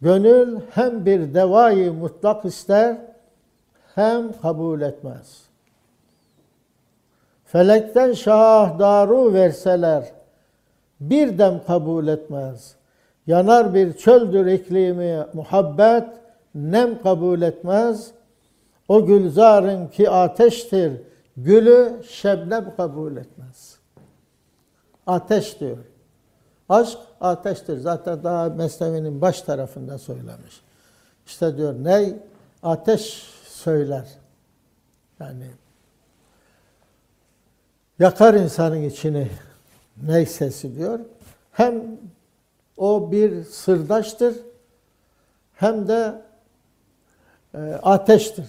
Gönül 0.00 0.60
hem 0.70 1.06
bir 1.06 1.34
devayı 1.34 1.92
mutlak 1.92 2.44
ister 2.44 2.96
hem 3.94 4.40
kabul 4.40 4.80
etmez. 4.80 5.42
Felekten 7.44 8.12
şah 8.12 8.78
daru 8.78 9.32
verseler 9.32 10.12
bir 11.00 11.38
dem 11.38 11.60
kabul 11.66 12.08
etmez. 12.08 12.74
Yanar 13.26 13.74
bir 13.74 13.92
çöldür 13.92 14.46
iklimi 14.46 15.26
muhabbet 15.32 16.08
nem 16.54 17.02
kabul 17.02 17.42
etmez. 17.42 18.10
O 18.88 19.06
gülzarın 19.06 19.86
ki 19.86 20.10
ateştir 20.10 20.92
gülü 21.36 21.92
şebnem 22.08 22.76
kabul 22.76 23.16
etmez. 23.16 23.78
Ateş 25.06 25.60
diyor. 25.60 25.78
Aşk 26.68 26.98
ateştir. 27.20 27.78
Zaten 27.78 28.24
daha 28.24 28.48
Mesnevi'nin 28.48 29.20
baş 29.20 29.42
tarafında 29.42 29.98
söylemiş. 29.98 30.60
İşte 31.26 31.56
diyor 31.56 31.74
ney? 31.84 32.16
Ateş 32.62 33.02
söyler. 33.46 34.08
Yani 35.20 35.46
yakar 37.98 38.34
insanın 38.34 38.82
içini 38.82 39.28
ney 40.02 40.26
sesi 40.26 40.74
diyor. 40.74 41.00
Hem 41.52 41.82
o 42.76 43.12
bir 43.12 43.44
sırdaştır 43.44 44.34
hem 45.54 45.88
de 45.88 46.22
e, 47.54 47.58
ateştir. 47.82 48.46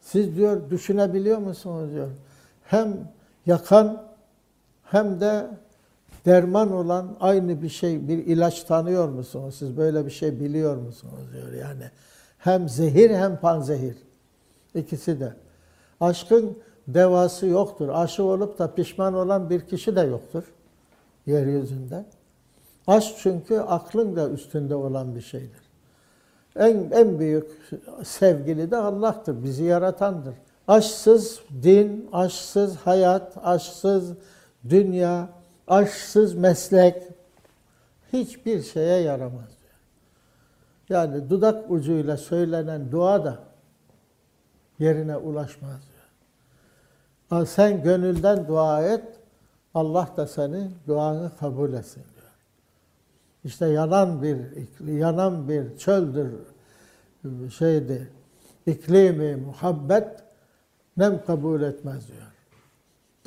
Siz 0.00 0.36
diyor 0.36 0.70
düşünebiliyor 0.70 1.38
musunuz 1.38 1.92
diyor. 1.92 2.10
Hem 2.64 3.12
yakan 3.46 4.02
hem 4.82 5.20
de 5.20 5.46
derman 6.26 6.72
olan 6.72 7.16
aynı 7.20 7.62
bir 7.62 7.68
şey, 7.68 8.08
bir 8.08 8.18
ilaç 8.18 8.64
tanıyor 8.64 9.08
musunuz? 9.08 9.54
Siz 9.58 9.76
böyle 9.76 10.06
bir 10.06 10.10
şey 10.10 10.40
biliyor 10.40 10.76
musunuz 10.76 11.32
diyor 11.32 11.52
yani. 11.52 11.90
Hem 12.38 12.68
zehir 12.68 13.10
hem 13.10 13.40
panzehir. 13.40 13.96
İkisi 14.74 15.20
de. 15.20 15.32
Aşkın 16.00 16.58
devası 16.88 17.46
yoktur. 17.46 17.88
Aşık 17.88 18.20
olup 18.20 18.58
da 18.58 18.74
pişman 18.74 19.14
olan 19.14 19.50
bir 19.50 19.60
kişi 19.60 19.96
de 19.96 20.00
yoktur 20.00 20.44
yeryüzünde. 21.26 22.04
Aşk 22.86 23.16
çünkü 23.18 23.58
aklın 23.58 24.16
da 24.16 24.30
üstünde 24.30 24.74
olan 24.74 25.14
bir 25.14 25.20
şeydir. 25.20 25.64
En, 26.56 26.90
en 26.90 27.18
büyük 27.18 27.46
sevgili 28.04 28.70
de 28.70 28.76
Allah'tır, 28.76 29.44
bizi 29.44 29.64
yaratandır. 29.64 30.34
Aşksız 30.68 31.40
din, 31.62 32.08
aşksız 32.12 32.76
hayat, 32.76 33.36
aşksız 33.42 34.12
dünya, 34.68 35.28
aşksız 35.68 36.34
meslek 36.34 37.02
hiçbir 38.12 38.62
şeye 38.62 39.02
yaramaz. 39.02 39.54
Yani 40.88 41.30
dudak 41.30 41.70
ucuyla 41.70 42.16
söylenen 42.16 42.92
dua 42.92 43.24
da 43.24 43.38
yerine 44.78 45.16
ulaşmaz 45.16 45.80
diyor. 47.30 47.46
Sen 47.46 47.82
gönülden 47.82 48.48
dua 48.48 48.82
et, 48.82 49.04
Allah 49.74 50.08
da 50.16 50.26
seni 50.26 50.70
duanı 50.86 51.30
kabul 51.40 51.72
etsin 51.72 52.02
diyor. 52.14 52.32
İşte 53.44 53.66
yanan 53.66 54.22
bir 54.22 54.38
yanan 54.86 55.48
bir 55.48 55.78
çöldür 55.78 56.32
şeydi. 57.58 58.10
İklimi 58.66 59.36
muhabbet 59.36 60.08
nem 60.96 61.24
kabul 61.24 61.62
etmez 61.62 62.08
diyor. 62.08 62.32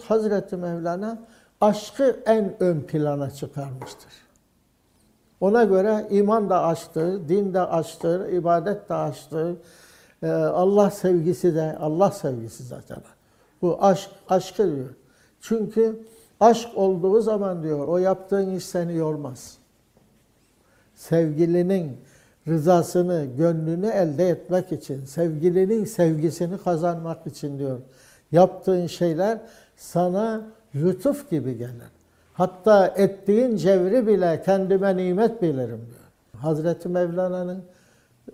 Hazreti 0.04 0.58
Mevlana 0.58 1.19
aşkı 1.61 2.19
en 2.25 2.63
ön 2.63 2.81
plana 2.81 3.31
çıkarmıştır. 3.31 4.11
Ona 5.39 5.63
göre 5.63 6.07
iman 6.09 6.49
da 6.49 6.63
aşktır, 6.63 7.29
din 7.29 7.53
de 7.53 7.61
aşktır, 7.61 8.29
ibadet 8.29 8.89
de 8.89 8.93
aşktır. 8.93 9.55
Ee, 10.23 10.27
Allah 10.31 10.91
sevgisi 10.91 11.55
de, 11.55 11.77
Allah 11.79 12.11
sevgisi 12.11 12.63
zaten. 12.63 12.97
Bu 13.61 13.77
aşk, 13.81 14.09
aşkı 14.29 14.75
diyor. 14.75 14.89
Çünkü 15.41 15.99
aşk 16.39 16.69
olduğu 16.75 17.21
zaman 17.21 17.63
diyor, 17.63 17.87
o 17.87 17.97
yaptığın 17.97 18.55
iş 18.55 18.65
seni 18.65 18.95
yormaz. 18.95 19.57
Sevgilinin 20.95 21.97
rızasını, 22.47 23.25
gönlünü 23.37 23.87
elde 23.87 24.29
etmek 24.29 24.71
için, 24.71 25.05
sevgilinin 25.05 25.85
sevgisini 25.85 26.57
kazanmak 26.57 27.27
için 27.27 27.59
diyor. 27.59 27.79
Yaptığın 28.31 28.87
şeyler 28.87 29.41
sana 29.75 30.41
lütuf 30.81 31.29
gibi 31.29 31.57
gelir. 31.57 31.91
Hatta 32.33 32.87
ettiğin 32.87 33.55
cevri 33.55 34.07
bile 34.07 34.41
kendime 34.45 34.97
nimet 34.97 35.41
bilirim 35.41 35.85
diyor. 35.85 36.41
Hazreti 36.41 36.89
Mevlana'nın 36.89 37.63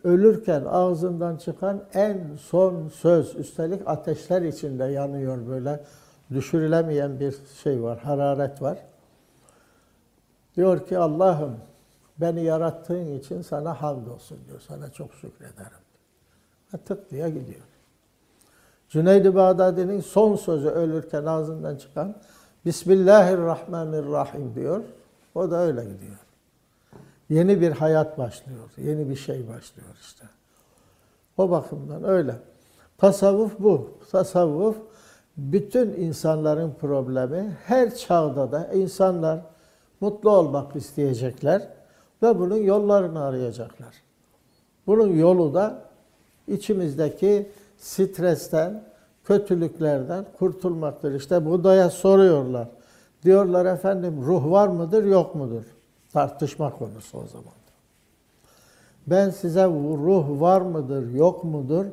ölürken 0.03 0.63
ağzından 0.65 1.37
çıkan 1.37 1.83
en 1.93 2.35
son 2.41 2.87
söz, 2.87 3.35
üstelik 3.35 3.81
ateşler 3.85 4.41
içinde 4.41 4.83
yanıyor 4.83 5.47
böyle 5.47 5.83
düşürülemeyen 6.31 7.19
bir 7.19 7.35
şey 7.63 7.83
var, 7.83 7.99
hararet 7.99 8.61
var. 8.61 8.77
Diyor 10.55 10.87
ki 10.87 10.97
Allah'ım 10.97 11.57
beni 12.17 12.43
yarattığın 12.43 13.19
için 13.19 13.41
sana 13.41 13.81
hamdolsun 13.81 14.39
diyor. 14.47 14.61
Sana 14.67 14.91
çok 14.91 15.13
şükrederim. 15.13 15.83
Tık 16.85 17.11
diye 17.11 17.29
gidiyor. 17.29 17.65
Cüneyd-i 18.93 19.35
Bağdadi'nin 19.35 20.01
son 20.01 20.35
sözü 20.35 20.67
ölürken 20.67 21.25
ağzından 21.25 21.75
çıkan 21.75 22.15
Bismillahirrahmanirrahim 22.65 24.55
diyor. 24.55 24.83
O 25.35 25.51
da 25.51 25.57
öyle 25.57 25.81
gidiyor. 25.81 26.17
Yeni 27.29 27.61
bir 27.61 27.71
hayat 27.71 28.17
başlıyor. 28.17 28.69
Yeni 28.77 29.09
bir 29.09 29.15
şey 29.15 29.47
başlıyor 29.47 29.89
işte. 30.01 30.25
O 31.37 31.49
bakımdan 31.51 32.03
öyle. 32.03 32.35
Tasavvuf 32.97 33.59
bu. 33.59 33.89
Tasavvuf 34.11 34.77
bütün 35.37 35.93
insanların 35.93 36.73
problemi. 36.81 37.57
Her 37.65 37.95
çağda 37.95 38.51
da 38.51 38.73
insanlar 38.73 39.39
mutlu 40.01 40.29
olmak 40.29 40.75
isteyecekler 40.75 41.67
ve 42.23 42.39
bunun 42.39 42.57
yollarını 42.57 43.23
arayacaklar. 43.23 43.95
Bunun 44.87 45.13
yolu 45.13 45.53
da 45.53 45.81
içimizdeki 46.47 47.49
stresten, 47.83 48.83
kötülüklerden 49.23 50.25
kurtulmaktır. 50.37 51.13
İşte 51.13 51.45
Buda'ya 51.45 51.89
soruyorlar. 51.89 52.67
Diyorlar 53.23 53.65
efendim 53.65 54.21
ruh 54.21 54.51
var 54.51 54.67
mıdır 54.67 55.03
yok 55.03 55.35
mudur? 55.35 55.63
Tartışma 56.13 56.73
konusu 56.77 57.17
o 57.17 57.27
zaman. 57.27 57.53
Ben 59.07 59.29
size 59.29 59.65
ruh 59.67 60.41
var 60.41 60.61
mıdır 60.61 61.13
yok 61.13 61.43
mudur? 61.43 61.85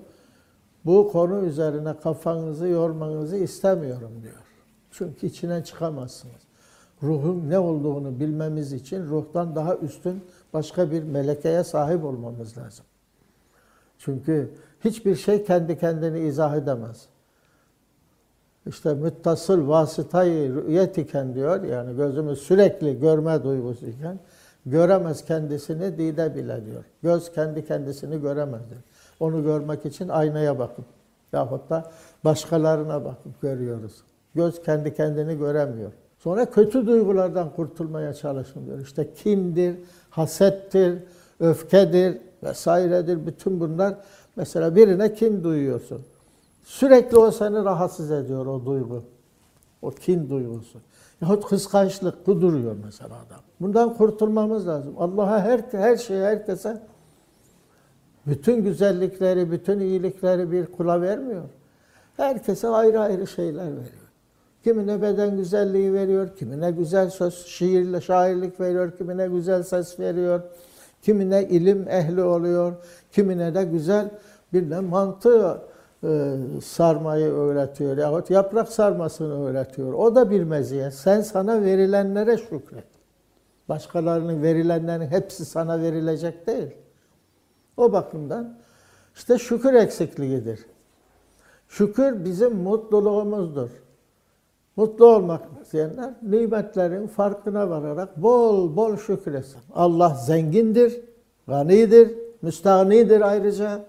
Bu 0.85 1.09
konu 1.13 1.41
üzerine 1.41 1.97
kafanızı 1.97 2.67
yormanızı 2.67 3.37
istemiyorum 3.37 4.13
diyor. 4.23 4.43
Çünkü 4.91 5.27
içine 5.27 5.65
çıkamazsınız. 5.65 6.43
Ruhun 7.03 7.51
ne 7.51 7.59
olduğunu 7.59 8.21
bilmemiz 8.21 8.73
için 8.73 9.07
ruhtan 9.07 9.55
daha 9.57 9.77
üstün 9.77 10.25
başka 10.53 10.91
bir 10.91 11.03
melekeye 11.03 11.65
sahip 11.65 12.05
olmamız 12.05 12.59
lazım. 12.59 12.85
Çünkü 13.99 14.55
hiçbir 14.85 15.17
şey 15.17 15.45
kendi 15.45 15.79
kendini 15.79 16.19
izah 16.19 16.57
edemez. 16.57 17.07
İşte 18.67 18.95
müttasıl 18.95 19.69
vasıtayı 19.69 20.55
rüyet 20.55 20.99
iken 20.99 21.35
diyor, 21.35 21.63
yani 21.63 21.97
gözümüz 21.97 22.39
sürekli 22.39 23.01
görme 23.01 23.45
duygusu 23.45 23.87
iken, 23.87 24.19
göremez 24.67 25.25
kendisini 25.25 25.99
dide 25.99 26.35
bile 26.35 26.67
diyor. 26.67 26.85
Göz 27.03 27.33
kendi 27.33 27.67
kendisini 27.67 28.21
göremez 28.21 28.71
diyor. 28.71 28.81
Onu 29.21 29.43
görmek 29.43 29.87
için 29.87 30.09
aynaya 30.09 30.59
bakıp 30.59 30.85
yahut 31.33 31.71
da 31.71 31.91
başkalarına 32.25 33.05
bakıp 33.05 33.43
görüyoruz. 33.43 34.03
Göz 34.35 34.63
kendi 34.63 34.95
kendini 34.95 35.39
göremiyor. 35.39 35.93
Sonra 36.19 36.51
kötü 36.51 36.87
duygulardan 36.87 37.51
kurtulmaya 37.57 38.15
çalışın 38.15 38.67
diyor. 38.67 38.79
İşte 38.79 39.15
kindir, 39.15 39.77
hasettir, 40.11 40.99
öfkedir 41.41 42.19
vesairedir. 42.43 43.27
Bütün 43.27 43.61
bunlar 43.61 43.95
mesela 44.41 44.77
birine 44.77 45.15
kin 45.15 45.45
duyuyorsun. 45.45 46.03
Sürekli 46.65 47.17
o 47.17 47.31
seni 47.31 47.65
rahatsız 47.65 48.11
ediyor 48.11 48.47
o 48.47 48.67
duygu. 48.67 49.03
O 49.83 49.91
kin 49.91 50.31
duygusu. 50.31 50.79
Yahut 51.23 51.47
kıskançlık 51.47 52.27
bu 52.27 52.41
mesela 52.85 53.15
adam. 53.27 53.41
Bundan 53.61 53.97
kurtulmamız 53.97 54.69
lazım. 54.69 54.95
Allah'a 54.99 55.41
her, 55.41 55.61
her 55.71 55.97
şeyi 55.97 56.23
herkese 56.23 56.83
bütün 58.27 58.65
güzellikleri, 58.65 59.51
bütün 59.51 59.81
iyilikleri 59.81 60.53
bir 60.53 60.67
kula 60.67 61.03
vermiyor. 61.03 61.45
Herkese 62.17 62.69
ayrı 62.69 63.01
ayrı 63.01 63.27
şeyler 63.27 63.67
veriyor. 63.67 64.11
Kimine 64.65 65.03
beden 65.03 65.37
güzelliği 65.37 65.93
veriyor, 65.93 66.37
kimine 66.37 66.71
güzel 66.71 67.11
söz, 67.11 67.47
şiirle 67.47 68.01
şairlik 68.01 68.61
veriyor, 68.61 68.97
kimine 68.99 69.27
güzel 69.29 69.63
ses 69.63 70.01
veriyor, 70.01 70.41
kimine 71.03 71.43
ilim 71.43 71.89
ehli 71.89 72.23
oluyor, 72.23 72.73
kimine 73.13 73.55
de 73.55 73.65
güzel 73.65 74.11
bir 74.53 74.71
de 74.71 74.81
mantı 74.81 75.63
e, 76.05 76.37
sarmayı 76.65 77.27
öğretiyor 77.27 77.97
yahut 77.97 78.31
yaprak 78.31 78.69
sarmasını 78.69 79.49
öğretiyor. 79.49 79.93
O 79.93 80.15
da 80.15 80.31
bir 80.31 80.45
meziyet. 80.45 80.95
Sen 80.95 81.21
sana 81.21 81.63
verilenlere 81.63 82.37
şükret. 82.37 82.85
Başkalarının 83.69 84.43
verilenlerin 84.43 85.07
hepsi 85.07 85.45
sana 85.45 85.83
verilecek 85.83 86.47
değil. 86.47 86.69
O 87.77 87.93
bakımdan 87.93 88.59
işte 89.15 89.39
şükür 89.39 89.75
eksikliğidir. 89.75 90.67
Şükür 91.69 92.25
bizim 92.25 92.57
mutluluğumuzdur. 92.57 93.71
Mutlu 94.77 95.07
olmak 95.07 95.43
isteyenler 95.63 96.15
nimetlerin 96.23 97.07
farkına 97.07 97.71
vararak 97.71 98.23
bol 98.23 98.77
bol 98.77 98.97
şükretsin. 98.97 99.61
Allah 99.75 100.09
zengindir, 100.09 101.01
ganidir, 101.49 102.19
müstahnidir 102.43 103.21
ayrıca. 103.21 103.85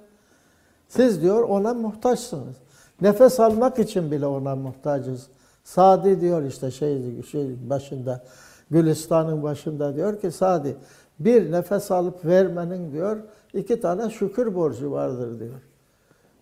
Siz 0.92 1.22
diyor 1.22 1.44
ona 1.44 1.74
muhtaçsınız. 1.74 2.56
Nefes 3.02 3.40
almak 3.40 3.80
için 3.80 4.12
bile 4.12 4.26
ona 4.26 4.56
muhtacız. 4.56 5.28
Sadi 5.64 6.22
diyor 6.22 6.44
işte 6.44 6.72
şey, 6.72 7.24
şey 7.24 7.70
başında, 7.70 8.24
Gülistan'ın 8.72 9.44
başında 9.44 9.96
diyor 9.96 10.22
ki 10.22 10.32
Sadi 10.32 10.76
bir 11.20 11.52
nefes 11.52 11.92
alıp 11.92 12.26
vermenin 12.26 12.92
diyor 12.92 13.18
iki 13.54 13.82
tane 13.82 14.10
şükür 14.10 14.56
borcu 14.56 14.92
vardır 14.92 15.40
diyor. 15.40 15.62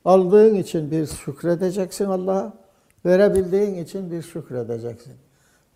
Aldığın 0.05 0.55
için 0.55 0.91
bir 0.91 1.05
şükredeceksin 1.05 2.05
Allah'a, 2.05 2.53
verebildiğin 3.05 3.75
için 3.75 4.11
bir 4.11 4.21
şükredeceksin. 4.21 5.13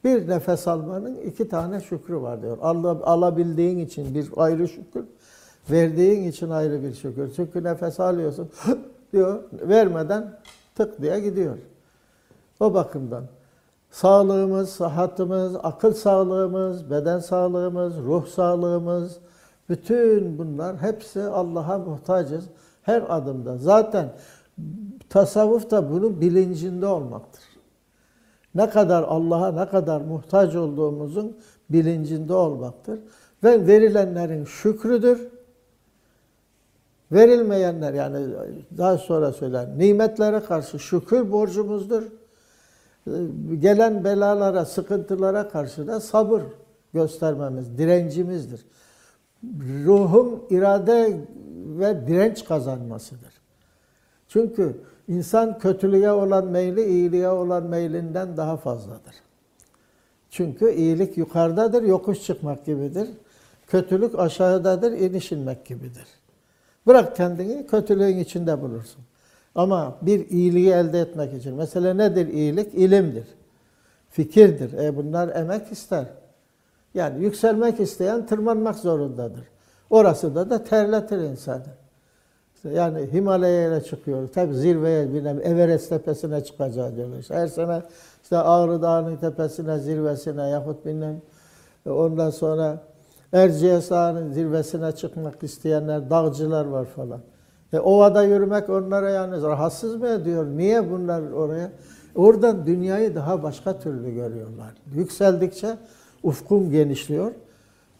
Bir 0.03 0.27
nefes 0.27 0.67
almanın 0.67 1.15
iki 1.15 1.49
tane 1.49 1.81
şükrü 1.81 2.21
var 2.21 2.41
diyor. 2.41 2.57
Alabildiğin 3.03 3.77
için 3.77 4.15
bir 4.15 4.29
ayrı 4.37 4.67
şükür, 4.67 5.05
verdiğin 5.69 6.29
için 6.29 6.49
ayrı 6.49 6.83
bir 6.83 6.93
şükür. 6.93 7.33
Çünkü 7.35 7.63
nefes 7.63 7.99
alıyorsun 7.99 8.49
diyor, 9.13 9.43
vermeden 9.53 10.39
tık 10.75 11.01
diye 11.01 11.19
gidiyor. 11.19 11.57
O 12.59 12.73
bakımdan 12.73 13.23
sağlığımız, 13.91 14.69
sıhhatimiz, 14.69 15.55
akıl 15.63 15.93
sağlığımız, 15.93 16.89
beden 16.89 17.19
sağlığımız, 17.19 17.97
ruh 17.97 18.27
sağlığımız, 18.27 19.19
bütün 19.69 20.37
bunlar 20.37 20.77
hepsi 20.77 21.21
Allah'a 21.21 21.77
muhtacız 21.77 22.45
her 22.81 23.03
adımda. 23.09 23.57
Zaten 23.57 24.13
tasavvuf 25.09 25.71
da 25.71 25.91
bunun 25.91 26.21
bilincinde 26.21 26.85
olmaktır. 26.85 27.43
Ne 28.55 28.69
kadar 28.69 29.03
Allah'a 29.03 29.51
ne 29.51 29.69
kadar 29.69 30.01
muhtaç 30.01 30.55
olduğumuzun 30.55 31.37
bilincinde 31.69 32.33
olmaktır. 32.33 32.99
Ve 33.43 33.67
verilenlerin 33.67 34.45
şükrüdür. 34.45 35.32
Verilmeyenler 37.13 37.93
yani 37.93 38.27
daha 38.77 38.97
sonra 38.97 39.33
söyler 39.33 39.67
nimetlere 39.77 40.39
karşı 40.39 40.79
şükür 40.79 41.31
borcumuzdur. 41.31 42.03
Gelen 43.59 44.03
belalara, 44.03 44.65
sıkıntılara 44.65 45.49
karşı 45.49 45.87
da 45.87 45.99
sabır 45.99 46.41
göstermemiz, 46.93 47.77
direncimizdir. 47.77 48.65
Ruhun 49.85 50.43
irade 50.49 51.17
ve 51.65 52.07
direnç 52.07 52.45
kazanmasıdır. 52.45 53.33
Çünkü 54.27 54.77
insan 55.07 55.59
kötülüğe 55.59 56.11
olan 56.11 56.45
meyli 56.45 56.85
iyiliğe 56.85 57.29
olan 57.29 57.63
meylinden 57.63 58.37
daha 58.37 58.57
fazladır. 58.57 59.15
Çünkü 60.29 60.71
iyilik 60.71 61.17
yukarıdadır, 61.17 61.83
yokuş 61.83 62.23
çıkmak 62.23 62.65
gibidir. 62.65 63.09
Kötülük 63.67 64.19
aşağıdadır, 64.19 64.91
iniş 64.91 65.31
inmek 65.31 65.65
gibidir. 65.65 66.22
Bırak 66.87 67.15
kendini 67.15 67.67
kötülüğün 67.67 68.17
içinde 68.17 68.61
bulursun. 68.61 69.01
Ama 69.55 69.97
bir 70.01 70.29
iyiliği 70.29 70.71
elde 70.71 70.99
etmek 70.99 71.33
için. 71.33 71.55
Mesela 71.55 71.93
nedir 71.93 72.27
iyilik? 72.27 72.73
İlimdir. 72.73 73.27
Fikirdir. 74.09 74.73
E 74.73 74.95
bunlar 74.95 75.35
emek 75.35 75.71
ister. 75.71 76.05
Yani 76.93 77.23
yükselmek 77.23 77.79
isteyen 77.79 78.25
tırmanmak 78.25 78.75
zorundadır. 78.75 79.43
Orası 79.89 80.35
da 80.35 80.49
da 80.49 80.63
terletir 80.63 81.17
insanı. 81.17 81.63
Yani 82.63 83.13
Himalaya'ya 83.13 83.81
çıkıyor. 83.81 84.27
Tabi 84.27 84.53
zirveye 84.53 85.13
bilmem 85.13 85.39
Everest 85.43 85.89
tepesine 85.89 86.43
çıkacağız. 86.43 86.93
İşte 87.19 87.35
her 87.35 87.47
sene 87.47 87.81
işte 88.23 88.37
Ağrı 88.37 88.81
Dağı'nın 88.81 89.17
tepesine, 89.17 89.79
zirvesine 89.79 90.49
yahut 90.49 90.85
bilmem 90.85 91.21
ondan 91.85 92.29
sonra 92.29 92.83
Erciyes 93.33 93.89
Dağı'nın 93.89 94.31
zirvesine 94.31 94.91
çıkmak 94.91 95.43
isteyenler, 95.43 96.09
dağcılar 96.09 96.65
var 96.65 96.85
falan. 96.85 97.19
E, 97.73 97.79
ovada 97.79 98.23
yürümek 98.23 98.69
onlara 98.69 99.09
yani 99.09 99.41
rahatsız 99.41 99.95
mı 99.95 100.07
ediyor? 100.07 100.45
Niye 100.45 100.91
bunlar 100.91 101.31
oraya? 101.31 101.71
Oradan 102.15 102.65
dünyayı 102.65 103.15
daha 103.15 103.43
başka 103.43 103.79
türlü 103.79 104.13
görüyorlar. 104.13 104.73
Yükseldikçe 104.93 105.77
ufkun 106.23 106.71
genişliyor 106.71 107.31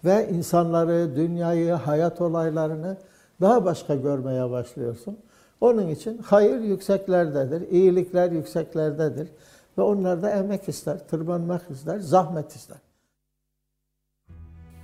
ve 0.06 0.30
insanları, 0.30 1.16
dünyayı, 1.16 1.72
hayat 1.72 2.22
olaylarını 2.22 2.98
daha 3.42 3.66
başka 3.66 3.96
görmeye 3.96 4.50
başlıyorsun. 4.50 5.18
Onun 5.62 5.88
için 5.88 6.18
hayır 6.18 6.60
yükseklerdedir, 6.60 7.72
iyilikler 7.72 8.32
yükseklerdedir 8.32 9.28
ve 9.78 9.82
onlar 9.82 10.22
da 10.22 10.30
emek 10.30 10.70
ister, 10.70 11.08
tırmanmak 11.08 11.62
ister, 11.72 12.00
zahmet 12.00 12.56
ister. 12.56 12.78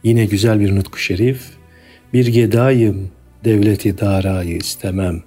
Yine 0.03 0.25
güzel 0.25 0.59
bir 0.59 0.75
nutku 0.75 0.97
şerif. 0.97 1.41
Bir 2.13 2.27
gedayım, 2.27 3.11
devleti 3.43 3.97
darayı 3.97 4.57
istemem. 4.57 5.23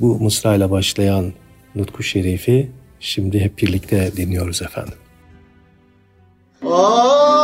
Bu 0.00 0.20
mısrayla 0.20 0.70
başlayan 0.70 1.32
nutku 1.74 2.02
şerifi 2.02 2.70
şimdi 3.00 3.40
hep 3.40 3.58
birlikte 3.58 4.16
dinliyoruz 4.16 4.62
efendim. 4.62 4.94
Aa! 6.66 7.37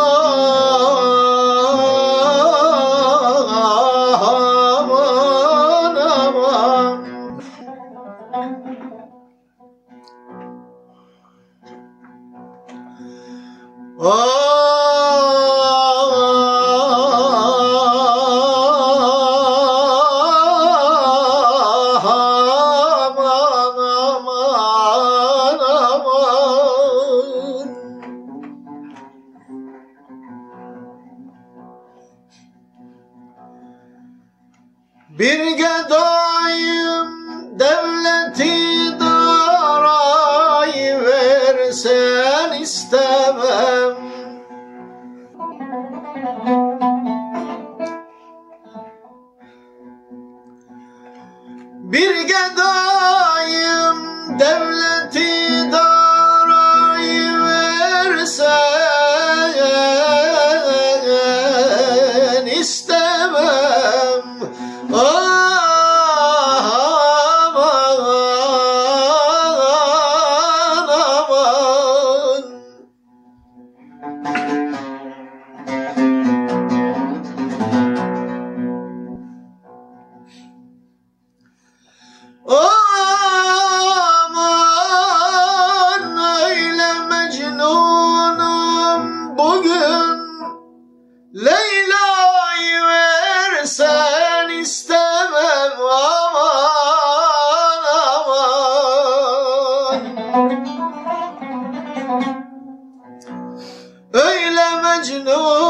Öyle 104.13 104.77
mecnunum 104.83 105.64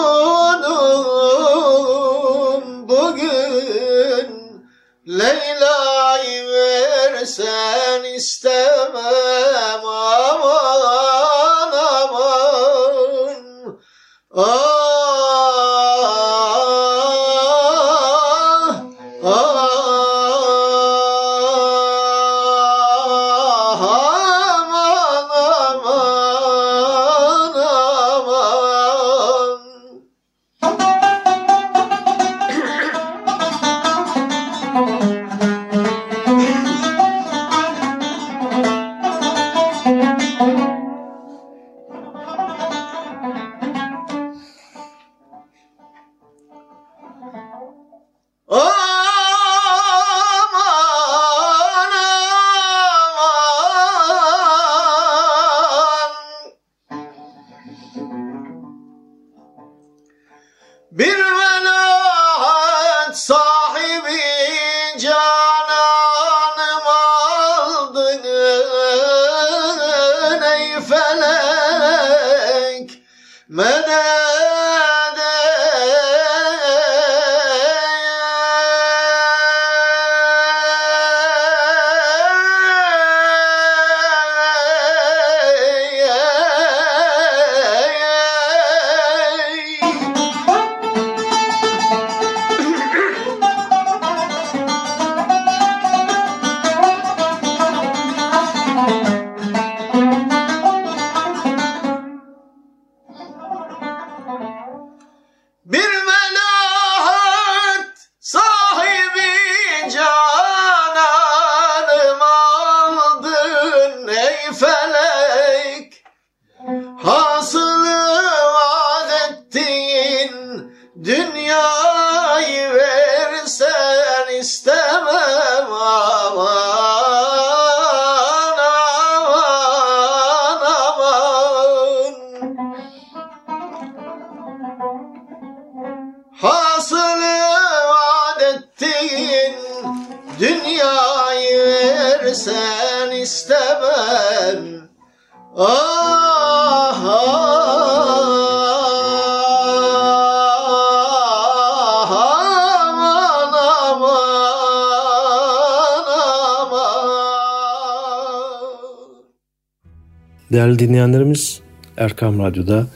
Değerli 160.54 160.78
dinleyenlerimiz 160.78 161.60
Erkam 161.96 162.38
Radyo'da 162.38 162.86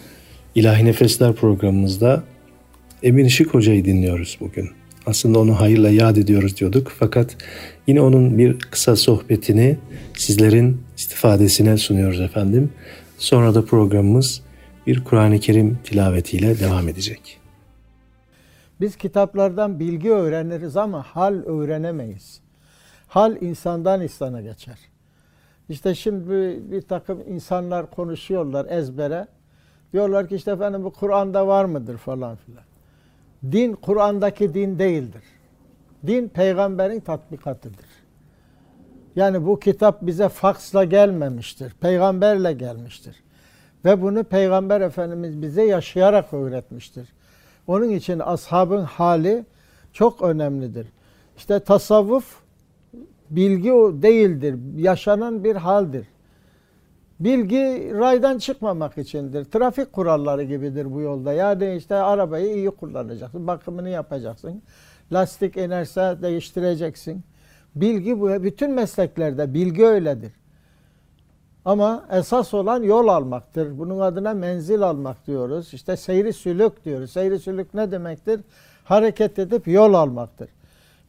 İlahi 0.54 0.84
Nefesler 0.84 1.32
programımızda 1.32 2.22
Emin 3.02 3.24
Işık 3.24 3.54
Hoca'yı 3.54 3.84
dinliyoruz 3.84 4.38
bugün. 4.40 4.70
Aslında 5.06 5.38
onu 5.38 5.60
hayırla 5.60 5.90
yad 5.90 6.16
ediyoruz 6.16 6.56
diyorduk 6.56 6.92
fakat 6.98 7.36
yine 7.86 8.00
onun 8.00 8.38
bir 8.38 8.58
kısa 8.58 8.96
sohbetini 8.96 9.78
sizlerin 10.14 10.82
istifadesine 10.96 11.76
sunuyoruz 11.76 12.20
efendim. 12.20 12.72
Sonra 13.18 13.54
da 13.54 13.64
programımız 13.64 14.42
bir 14.86 15.04
Kur'an-ı 15.04 15.40
Kerim 15.40 15.78
tilavetiyle 15.84 16.60
devam 16.60 16.88
edecek. 16.88 17.38
Biz 18.80 18.96
kitaplardan 18.96 19.80
bilgi 19.80 20.10
öğreniriz 20.10 20.76
ama 20.76 21.02
hal 21.02 21.34
öğrenemeyiz. 21.34 22.40
Hal 23.08 23.36
insandan 23.42 24.02
insana 24.02 24.40
geçer. 24.40 24.78
İşte 25.68 25.94
şimdi 25.94 26.30
bir, 26.70 26.82
takım 26.82 27.20
insanlar 27.28 27.90
konuşuyorlar 27.90 28.66
ezbere. 28.70 29.26
Diyorlar 29.92 30.28
ki 30.28 30.36
işte 30.36 30.50
efendim 30.50 30.84
bu 30.84 30.92
Kur'an'da 30.92 31.46
var 31.46 31.64
mıdır 31.64 31.96
falan 31.96 32.36
filan. 32.36 32.62
Din 33.52 33.72
Kur'an'daki 33.72 34.54
din 34.54 34.78
değildir. 34.78 35.22
Din 36.06 36.28
peygamberin 36.28 37.00
tatbikatıdır. 37.00 37.86
Yani 39.16 39.46
bu 39.46 39.58
kitap 39.60 40.02
bize 40.02 40.28
faksla 40.28 40.84
gelmemiştir. 40.84 41.72
Peygamberle 41.80 42.52
gelmiştir. 42.52 43.16
Ve 43.84 44.02
bunu 44.02 44.24
Peygamber 44.24 44.80
Efendimiz 44.80 45.42
bize 45.42 45.62
yaşayarak 45.62 46.34
öğretmiştir. 46.34 47.08
Onun 47.66 47.90
için 47.90 48.18
ashabın 48.18 48.82
hali 48.82 49.44
çok 49.92 50.22
önemlidir. 50.22 50.86
İşte 51.36 51.60
tasavvuf 51.60 52.42
bilgi 53.30 53.70
değildir. 54.02 54.56
Yaşanan 54.76 55.44
bir 55.44 55.56
haldir. 55.56 56.06
Bilgi 57.20 57.92
raydan 57.94 58.38
çıkmamak 58.38 58.98
içindir. 58.98 59.44
Trafik 59.44 59.92
kuralları 59.92 60.42
gibidir 60.42 60.92
bu 60.94 61.00
yolda. 61.00 61.32
Yani 61.32 61.76
işte 61.76 61.94
arabayı 61.94 62.54
iyi 62.54 62.70
kullanacaksın, 62.70 63.46
bakımını 63.46 63.88
yapacaksın. 63.88 64.62
Lastik 65.12 65.56
inerse 65.56 66.16
değiştireceksin. 66.22 67.22
Bilgi 67.74 68.20
bu. 68.20 68.42
Bütün 68.42 68.70
mesleklerde 68.70 69.54
bilgi 69.54 69.84
öyledir. 69.84 70.32
Ama 71.64 72.06
esas 72.12 72.54
olan 72.54 72.82
yol 72.82 73.08
almaktır. 73.08 73.78
Bunun 73.78 74.00
adına 74.00 74.34
menzil 74.34 74.82
almak 74.82 75.26
diyoruz. 75.26 75.74
İşte 75.74 75.96
seyri 75.96 76.32
sülük 76.32 76.84
diyoruz. 76.84 77.10
Seyri 77.10 77.38
sülük 77.38 77.74
ne 77.74 77.90
demektir? 77.90 78.40
Hareket 78.84 79.38
edip 79.38 79.68
yol 79.68 79.94
almaktır. 79.94 80.48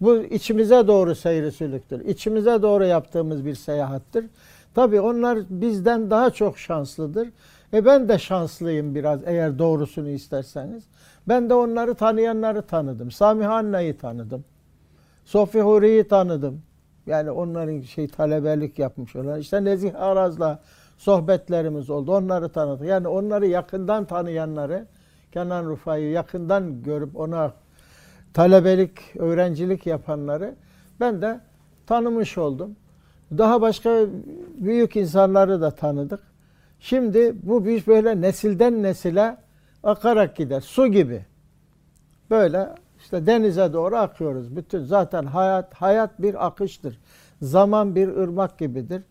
Bu 0.01 0.17
içimize 0.17 0.87
doğru 0.87 1.15
seyri 1.15 1.51
sülüktür. 1.51 2.05
İçimize 2.05 2.61
doğru 2.61 2.85
yaptığımız 2.85 3.45
bir 3.45 3.55
seyahattir. 3.55 4.25
Tabi 4.75 5.01
onlar 5.01 5.39
bizden 5.49 6.11
daha 6.11 6.29
çok 6.29 6.57
şanslıdır. 6.57 7.29
E 7.73 7.85
ben 7.85 8.09
de 8.09 8.19
şanslıyım 8.19 8.95
biraz 8.95 9.19
eğer 9.25 9.59
doğrusunu 9.59 10.09
isterseniz. 10.09 10.83
Ben 11.27 11.49
de 11.49 11.53
onları 11.53 11.95
tanıyanları 11.95 12.61
tanıdım. 12.61 13.11
Sami 13.11 13.47
Anna'yı 13.47 13.97
tanıdım. 13.97 14.45
Sofi 15.25 15.61
Huri'yi 15.61 16.07
tanıdım. 16.07 16.61
Yani 17.05 17.31
onların 17.31 17.81
şey 17.81 18.07
talebelik 18.07 18.79
yapmış 18.79 19.15
olan. 19.15 19.39
İşte 19.39 19.63
Nezih 19.63 20.01
Araz'la 20.01 20.59
sohbetlerimiz 20.97 21.89
oldu. 21.89 22.15
Onları 22.15 22.49
tanıdık. 22.49 22.87
Yani 22.87 23.07
onları 23.07 23.47
yakından 23.47 24.05
tanıyanları, 24.05 24.85
Kenan 25.31 25.65
Rufa'yı 25.65 26.11
yakından 26.11 26.83
görüp 26.83 27.19
ona 27.19 27.53
talebelik, 28.33 29.15
öğrencilik 29.15 29.85
yapanları 29.85 30.55
ben 30.99 31.21
de 31.21 31.39
tanımış 31.87 32.37
oldum. 32.37 32.75
Daha 33.37 33.61
başka 33.61 34.05
büyük 34.57 34.95
insanları 34.95 35.61
da 35.61 35.71
tanıdık. 35.71 36.19
Şimdi 36.79 37.35
bu 37.43 37.65
bir 37.65 37.87
böyle 37.87 38.21
nesilden 38.21 38.83
nesile 38.83 39.37
akarak 39.83 40.35
gider. 40.35 40.61
Su 40.61 40.87
gibi. 40.87 41.25
Böyle 42.29 42.69
işte 42.99 43.25
denize 43.25 43.73
doğru 43.73 43.95
akıyoruz. 43.95 44.55
Bütün 44.55 44.83
zaten 44.83 45.25
hayat 45.25 45.73
hayat 45.73 46.21
bir 46.21 46.47
akıştır. 46.47 46.99
Zaman 47.41 47.95
bir 47.95 48.07
ırmak 48.07 48.57
gibidir. 48.57 49.03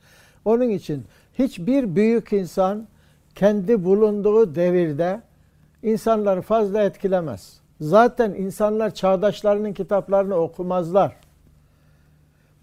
Onun 0.45 0.69
için 0.69 1.05
hiçbir 1.35 1.97
büyük 1.97 2.33
insan 2.33 2.89
kendi 3.35 3.85
bulunduğu 3.85 4.55
devirde 4.55 5.21
insanları 5.83 6.43
fazla 6.43 6.83
etkilemez. 6.83 7.61
Zaten 7.81 8.31
insanlar 8.31 8.95
çağdaşlarının 8.95 9.73
kitaplarını 9.73 10.35
okumazlar. 10.35 11.17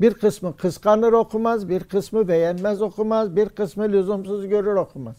Bir 0.02 0.14
kısmı 0.14 0.58
kıskanır 0.58 1.14
okumaz, 1.14 1.70
bir 1.70 1.84
kısmı 1.84 2.28
beğenmez 2.28 2.82
okumaz, 2.82 3.36
bir 3.36 3.50
kısmı 3.50 3.92
lüzumsuz 3.92 4.48
görür 4.48 4.76
okumaz. 4.76 5.16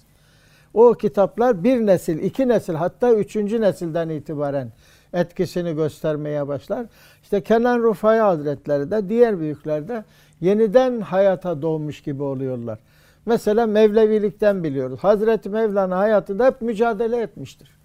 O 0.75 0.93
kitaplar 0.93 1.65
bir 1.65 1.87
nesil, 1.87 2.19
iki 2.19 2.49
nesil 2.49 2.75
hatta 2.75 3.13
üçüncü 3.13 3.61
nesilden 3.61 4.09
itibaren 4.09 4.73
etkisini 5.13 5.75
göstermeye 5.75 6.49
başlar. 6.49 6.87
İşte 7.23 7.41
Kenan 7.41 7.79
Rufai 7.79 8.19
Hazretleri 8.19 8.91
de 8.91 9.09
diğer 9.09 9.41
büyükler 9.41 9.89
de 9.89 10.05
yeniden 10.41 11.01
hayata 11.01 11.63
doğmuş 11.63 12.03
gibi 12.03 12.23
oluyorlar. 12.23 12.79
Mesela 13.27 13.67
Mevlevilikten 13.67 14.65
biliyoruz. 14.65 14.99
Hazreti 15.03 15.49
Mevlana 15.49 15.99
hayatında 15.99 16.47
hep 16.47 16.63
mücadele 16.63 17.21
etmiştir. 17.21 17.76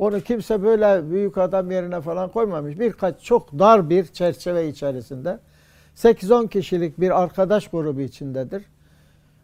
Onu 0.00 0.20
kimse 0.20 0.62
böyle 0.62 1.10
büyük 1.10 1.38
adam 1.38 1.70
yerine 1.70 2.00
falan 2.00 2.28
koymamış. 2.28 2.78
Birkaç 2.78 3.22
çok 3.22 3.58
dar 3.58 3.90
bir 3.90 4.06
çerçeve 4.06 4.68
içerisinde 4.68 5.38
8-10 5.96 6.48
kişilik 6.48 7.00
bir 7.00 7.22
arkadaş 7.22 7.68
grubu 7.68 8.00
içindedir. 8.00 8.64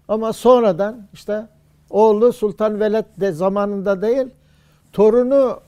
Ama 0.08 0.32
sonradan 0.32 1.06
işte 1.12 1.46
oğlu 1.90 2.32
Sultan 2.32 2.80
Veled 2.80 3.04
de 3.20 3.32
zamanında 3.32 4.02
değil, 4.02 4.26
torunu 4.92 5.60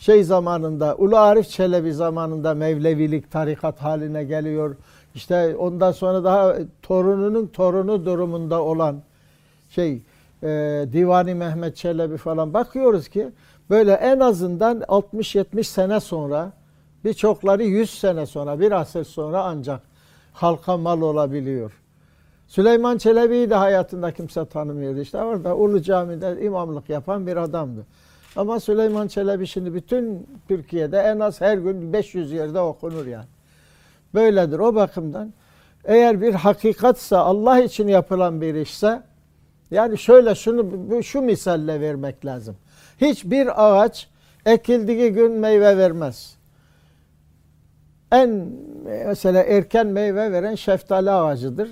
şey 0.00 0.24
zamanında, 0.24 0.96
Ulu 0.96 1.16
Arif 1.16 1.48
Çelebi 1.48 1.92
zamanında 1.92 2.54
Mevlevilik 2.54 3.30
tarikat 3.30 3.78
haline 3.82 4.24
geliyor. 4.24 4.76
İşte 5.14 5.56
ondan 5.56 5.92
sonra 5.92 6.24
daha 6.24 6.54
torununun 6.82 7.46
torunu 7.46 8.04
durumunda 8.04 8.62
olan 8.62 9.02
şey 9.70 10.02
e, 10.42 10.48
Divani 10.92 11.34
Mehmet 11.34 11.76
Çelebi 11.76 12.16
falan 12.16 12.54
bakıyoruz 12.54 13.08
ki 13.08 13.28
böyle 13.70 13.92
en 13.92 14.20
azından 14.20 14.80
60-70 14.80 15.64
sene 15.64 16.00
sonra 16.00 16.52
birçokları 17.04 17.64
100 17.64 17.98
sene 17.98 18.26
sonra 18.26 18.60
bir 18.60 18.72
asır 18.72 19.04
sonra 19.04 19.44
ancak 19.44 19.80
halka 20.32 20.76
mal 20.76 21.00
olabiliyor. 21.00 21.72
Süleyman 22.46 22.98
Çelebi'yi 22.98 23.50
de 23.50 23.54
hayatında 23.54 24.12
kimse 24.12 24.46
tanımıyordu. 24.46 25.00
İşte 25.00 25.18
orada 25.18 25.56
Ulu 25.56 25.82
Cami'de 25.82 26.42
imamlık 26.42 26.88
yapan 26.88 27.26
bir 27.26 27.36
adamdı. 27.36 27.86
Ama 28.36 28.60
Süleyman 28.60 29.08
Çelebi 29.08 29.46
şimdi 29.46 29.74
bütün 29.74 30.26
Türkiye'de 30.48 30.98
en 30.98 31.18
az 31.18 31.40
her 31.40 31.58
gün 31.58 31.92
500 31.92 32.32
yerde 32.32 32.60
okunur 32.60 33.06
yani. 33.06 33.26
Böyledir 34.14 34.58
o 34.58 34.74
bakımdan. 34.74 35.32
Eğer 35.84 36.20
bir 36.20 36.34
hakikatsa 36.34 37.18
Allah 37.18 37.60
için 37.60 37.88
yapılan 37.88 38.40
bir 38.40 38.54
işse 38.54 39.02
yani 39.70 39.98
şöyle 39.98 40.34
şunu 40.34 41.02
şu 41.02 41.20
misalle 41.20 41.80
vermek 41.80 42.24
lazım. 42.26 42.56
Hiçbir 43.00 43.66
ağaç 43.66 44.08
ekildiği 44.46 45.12
gün 45.12 45.32
meyve 45.32 45.78
vermez. 45.78 46.36
En 48.12 48.52
mesela 49.06 49.42
erken 49.42 49.86
meyve 49.86 50.32
veren 50.32 50.54
şeftali 50.54 51.10
ağacıdır. 51.10 51.68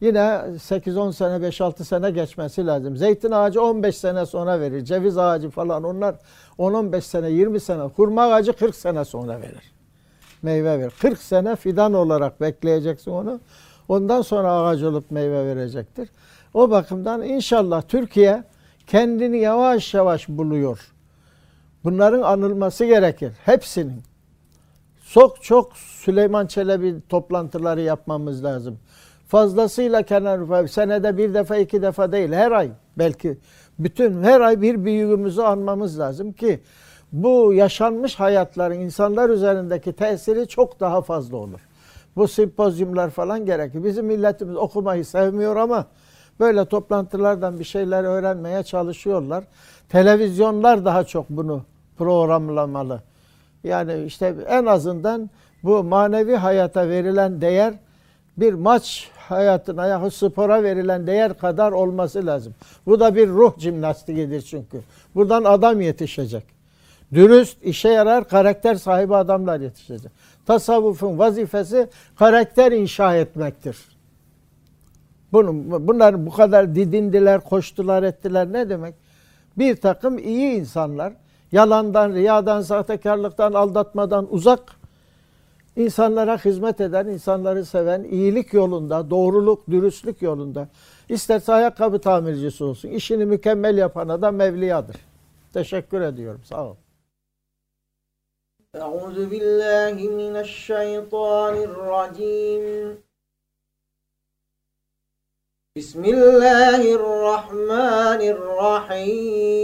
Yine 0.00 0.18
8-10 0.18 1.12
sene, 1.12 1.48
5-6 1.48 1.84
sene 1.84 2.10
geçmesi 2.10 2.66
lazım. 2.66 2.96
Zeytin 2.96 3.30
ağacı 3.30 3.62
15 3.62 3.96
sene 3.96 4.26
sonra 4.26 4.60
verir. 4.60 4.84
Ceviz 4.84 5.18
ağacı 5.18 5.50
falan 5.50 5.84
onlar 5.84 6.14
10-15 6.58 7.00
sene, 7.00 7.30
20 7.30 7.60
sene. 7.60 7.82
Hurma 7.82 8.22
ağacı 8.22 8.52
40 8.52 8.74
sene 8.74 9.04
sonra 9.04 9.40
verir. 9.40 9.72
Meyve 10.42 10.78
verir. 10.78 10.92
40 11.00 11.18
sene 11.18 11.56
fidan 11.56 11.94
olarak 11.94 12.40
bekleyeceksin 12.40 13.10
onu. 13.10 13.40
Ondan 13.88 14.22
sonra 14.22 14.52
ağaç 14.52 14.82
olup 14.82 15.10
meyve 15.10 15.46
verecektir. 15.46 16.08
O 16.54 16.70
bakımdan 16.70 17.22
inşallah 17.22 17.82
Türkiye 17.82 18.44
kendini 18.90 19.38
yavaş 19.38 19.94
yavaş 19.94 20.28
buluyor. 20.28 20.92
Bunların 21.84 22.22
anılması 22.22 22.84
gerekir. 22.84 23.32
Hepsinin. 23.44 24.02
Çok 25.12 25.42
çok 25.42 25.76
Süleyman 25.76 26.46
Çelebi 26.46 26.94
toplantıları 27.08 27.80
yapmamız 27.80 28.44
lazım. 28.44 28.78
Fazlasıyla 29.28 30.02
Kenan 30.02 30.40
Rıfai 30.40 30.68
senede 30.68 31.16
bir 31.16 31.34
defa 31.34 31.56
iki 31.56 31.82
defa 31.82 32.12
değil 32.12 32.32
her 32.32 32.52
ay 32.52 32.70
belki 32.98 33.38
bütün 33.78 34.22
her 34.22 34.40
ay 34.40 34.62
bir 34.62 34.84
büyüğümüzü 34.84 35.42
anmamız 35.42 35.98
lazım 35.98 36.32
ki 36.32 36.60
bu 37.12 37.52
yaşanmış 37.52 38.14
hayatların 38.14 38.80
insanlar 38.80 39.30
üzerindeki 39.30 39.92
tesiri 39.92 40.48
çok 40.48 40.80
daha 40.80 41.02
fazla 41.02 41.36
olur. 41.36 41.60
Bu 42.16 42.28
simpozyumlar 42.28 43.10
falan 43.10 43.46
gerekir. 43.46 43.84
Bizim 43.84 44.06
milletimiz 44.06 44.56
okumayı 44.56 45.04
sevmiyor 45.04 45.56
ama 45.56 45.86
böyle 46.40 46.64
toplantılardan 46.64 47.58
bir 47.58 47.64
şeyler 47.64 48.04
öğrenmeye 48.04 48.62
çalışıyorlar. 48.62 49.44
Televizyonlar 49.88 50.84
daha 50.84 51.04
çok 51.04 51.30
bunu 51.30 51.62
programlamalı. 51.98 53.02
Yani 53.64 54.04
işte 54.04 54.34
en 54.48 54.66
azından 54.66 55.30
bu 55.62 55.84
manevi 55.84 56.34
hayata 56.36 56.88
verilen 56.88 57.40
değer 57.40 57.74
bir 58.36 58.54
maç 58.54 59.10
hayatına 59.16 59.86
ya 59.86 60.10
spora 60.10 60.62
verilen 60.62 61.06
değer 61.06 61.38
kadar 61.38 61.72
olması 61.72 62.26
lazım. 62.26 62.54
Bu 62.86 63.00
da 63.00 63.14
bir 63.14 63.28
ruh 63.28 63.58
jimnastiğidir 63.58 64.42
çünkü. 64.42 64.80
Buradan 65.14 65.44
adam 65.44 65.80
yetişecek. 65.80 66.44
Dürüst, 67.14 67.62
işe 67.62 67.88
yarar, 67.88 68.28
karakter 68.28 68.74
sahibi 68.74 69.16
adamlar 69.16 69.60
yetişecek. 69.60 70.12
Tasavvufun 70.46 71.18
vazifesi 71.18 71.88
karakter 72.18 72.72
inşa 72.72 73.16
etmektir. 73.16 73.89
Bunun, 75.33 75.87
bunlar 75.87 76.25
bu 76.25 76.31
kadar 76.31 76.75
didindiler, 76.75 77.41
koştular, 77.41 78.03
ettiler 78.03 78.53
ne 78.53 78.69
demek? 78.69 78.95
Bir 79.57 79.75
takım 79.75 80.17
iyi 80.17 80.51
insanlar, 80.51 81.13
yalandan, 81.51 82.13
riyadan, 82.13 82.61
sahtekarlıktan, 82.61 83.53
aldatmadan 83.53 84.27
uzak 84.33 84.61
insanlara 85.75 86.37
hizmet 86.37 86.81
eden, 86.81 87.07
insanları 87.07 87.65
seven, 87.65 88.03
iyilik 88.03 88.53
yolunda, 88.53 89.09
doğruluk, 89.09 89.69
dürüstlük 89.69 90.21
yolunda. 90.21 90.67
İsterse 91.09 91.53
ayakkabı 91.53 91.99
tamircisi 91.99 92.63
olsun. 92.63 92.89
işini 92.89 93.25
mükemmel 93.25 93.77
yapan 93.77 94.09
adam 94.09 94.35
Mevliya'dır. 94.35 94.95
Teşekkür 95.53 96.01
ediyorum. 96.01 96.41
Sağ 96.43 96.65
ol. 96.67 96.75
أعوذ 98.85 99.17
بالله 99.31 99.95
من 100.21 100.35
الشيطان 100.45 101.55
الرجيم 101.69 102.65
بسم 105.76 106.04
الله 106.04 106.82
الرحمن 106.94 108.20
الرحيم. 108.34 109.60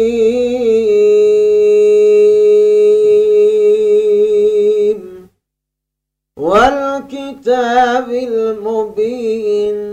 والكتاب 6.39 8.11
المبين. 8.11 9.86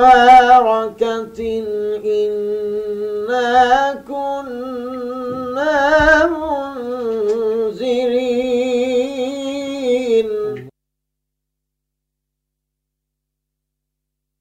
مباركة 0.00 1.40
إنا 2.04 3.48
كنا 4.08 5.76
منذرين. 6.26 7.10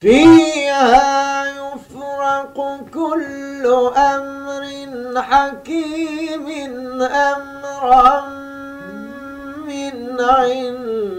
فيها 0.02 1.46
يفرق 1.60 2.58
كل 2.94 3.66
أمر 3.98 4.64
حكيم 5.22 6.48
أمرا 7.02 8.30
من 9.68 9.96
عندنا. 10.20 11.10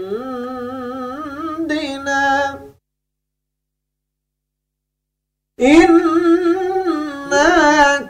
إنا 5.61 7.47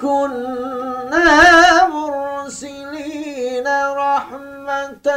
كنا 0.01 1.87
مرسلين 1.87 3.67
رحمة 3.91 5.07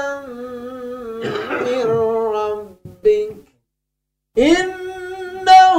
من 1.65 1.87
ربك 2.35 3.37
إنه 4.39 5.75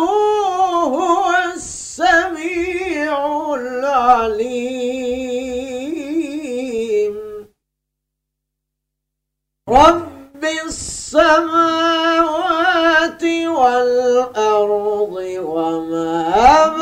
هو 0.95 1.33
السميع 1.55 3.11
العليم 3.55 4.75
رب 9.69 10.43
السماوات 10.65 11.74
Um. 16.35 16.74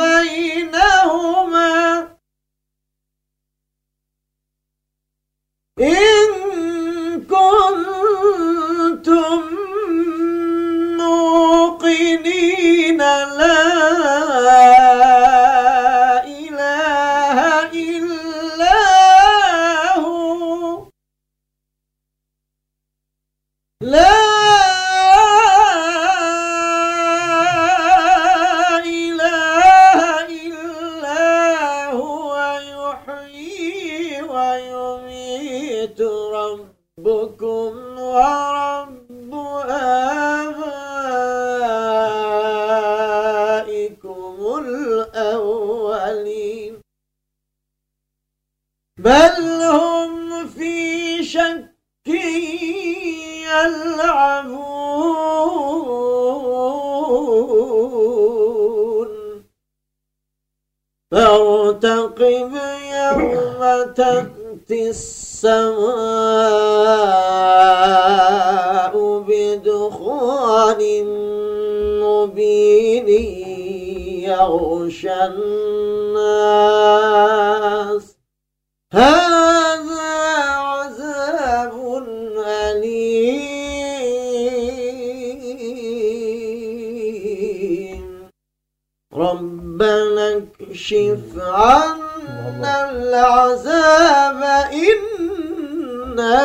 العذاب 93.82 94.40
إنا 94.84 96.38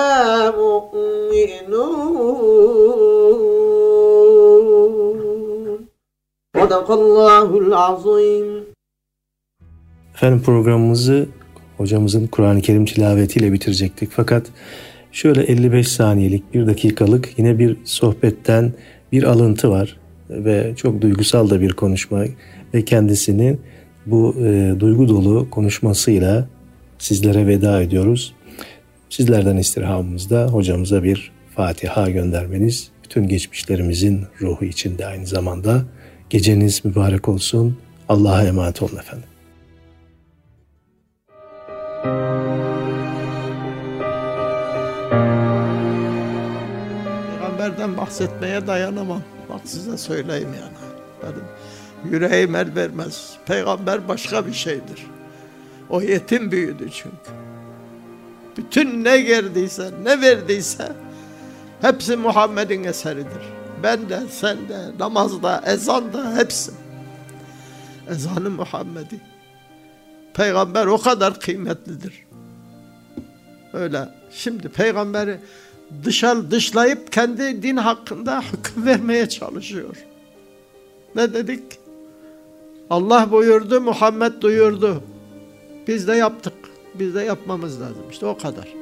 مؤمنون 0.61 1.85
صدق 6.57 6.87
الله 6.91 7.49
العظيم 7.63 8.63
Efendim 10.15 10.41
programımızı 10.41 11.27
hocamızın 11.77 12.27
Kur'an-ı 12.27 12.61
Kerim 12.61 12.85
tilavetiyle 12.85 13.53
bitirecektik. 13.53 14.09
Fakat 14.11 14.45
şöyle 15.11 15.43
55 15.43 15.87
saniyelik, 15.87 16.53
bir 16.53 16.67
dakikalık 16.67 17.39
yine 17.39 17.59
bir 17.59 17.77
sohbetten 17.83 18.73
bir 19.11 19.23
alıntı 19.23 19.69
var. 19.69 19.97
Ve 20.29 20.73
çok 20.75 21.01
duygusal 21.01 21.49
da 21.49 21.61
bir 21.61 21.73
konuşma 21.73 22.23
ve 22.73 22.85
kendisinin 22.85 23.61
bu 24.05 24.35
e, 24.39 24.73
duygu 24.79 25.09
dolu 25.09 25.49
konuşmasıyla 25.49 26.47
sizlere 26.98 27.46
veda 27.46 27.82
ediyoruz. 27.82 28.34
Sizlerden 29.10 29.56
istirhamımızda 29.56 30.46
hocamıza 30.46 31.02
bir 31.02 31.32
Fatiha 31.56 32.10
göndermeniz, 32.10 32.90
bütün 33.04 33.28
geçmişlerimizin 33.28 34.24
ruhu 34.40 34.64
içinde 34.64 35.06
aynı 35.06 35.26
zamanda 35.26 35.84
geceniz 36.30 36.84
mübarek 36.84 37.28
olsun. 37.28 37.78
Allah'a 38.08 38.44
emanet 38.44 38.82
olun 38.82 38.96
efendim. 38.96 39.28
Peygamberden 47.30 47.96
bahsetmeye 47.96 48.66
dayanamam. 48.66 49.22
Bak 49.48 49.60
size 49.64 49.98
söyleyeyim 49.98 50.48
yani. 50.60 50.78
Benim 51.22 51.44
yüreğim 52.12 52.54
el 52.54 52.74
vermez. 52.74 53.30
Peygamber 53.46 54.08
başka 54.08 54.46
bir 54.46 54.52
şeydir. 54.52 55.06
O 55.90 56.02
yetim 56.02 56.50
büyüdü 56.50 56.88
çünkü. 56.92 57.30
Bütün 58.56 59.04
ne 59.04 59.20
geldiyse, 59.20 59.90
ne 60.02 60.20
verdiyse 60.20 60.92
hepsi 61.80 62.16
Muhammed'in 62.16 62.84
eseridir. 62.84 63.42
Ben 63.82 64.08
de, 64.08 64.20
sen 64.30 64.68
de, 64.68 64.98
namazda, 64.98 65.62
ezanda 65.66 66.36
hepsi. 66.36 66.72
Ezanı 68.10 68.50
Muhammed'i. 68.50 69.20
Peygamber 70.34 70.86
o 70.86 70.98
kadar 70.98 71.40
kıymetlidir. 71.40 72.12
Öyle. 73.72 74.08
Şimdi 74.32 74.68
peygamberi 74.68 75.40
dışarı 76.04 76.50
dışlayıp 76.50 77.12
kendi 77.12 77.62
din 77.62 77.76
hakkında 77.76 78.40
hüküm 78.40 78.86
vermeye 78.86 79.28
çalışıyor. 79.28 79.96
Ne 81.14 81.34
dedik? 81.34 81.62
Allah 82.90 83.30
buyurdu, 83.30 83.80
Muhammed 83.80 84.32
duyurdu. 84.40 85.02
Biz 85.88 86.08
de 86.08 86.16
yaptık. 86.16 86.54
Biz 86.94 87.14
de 87.14 87.20
yapmamız 87.20 87.80
lazım. 87.80 88.04
İşte 88.10 88.26
o 88.26 88.38
kadar. 88.38 88.74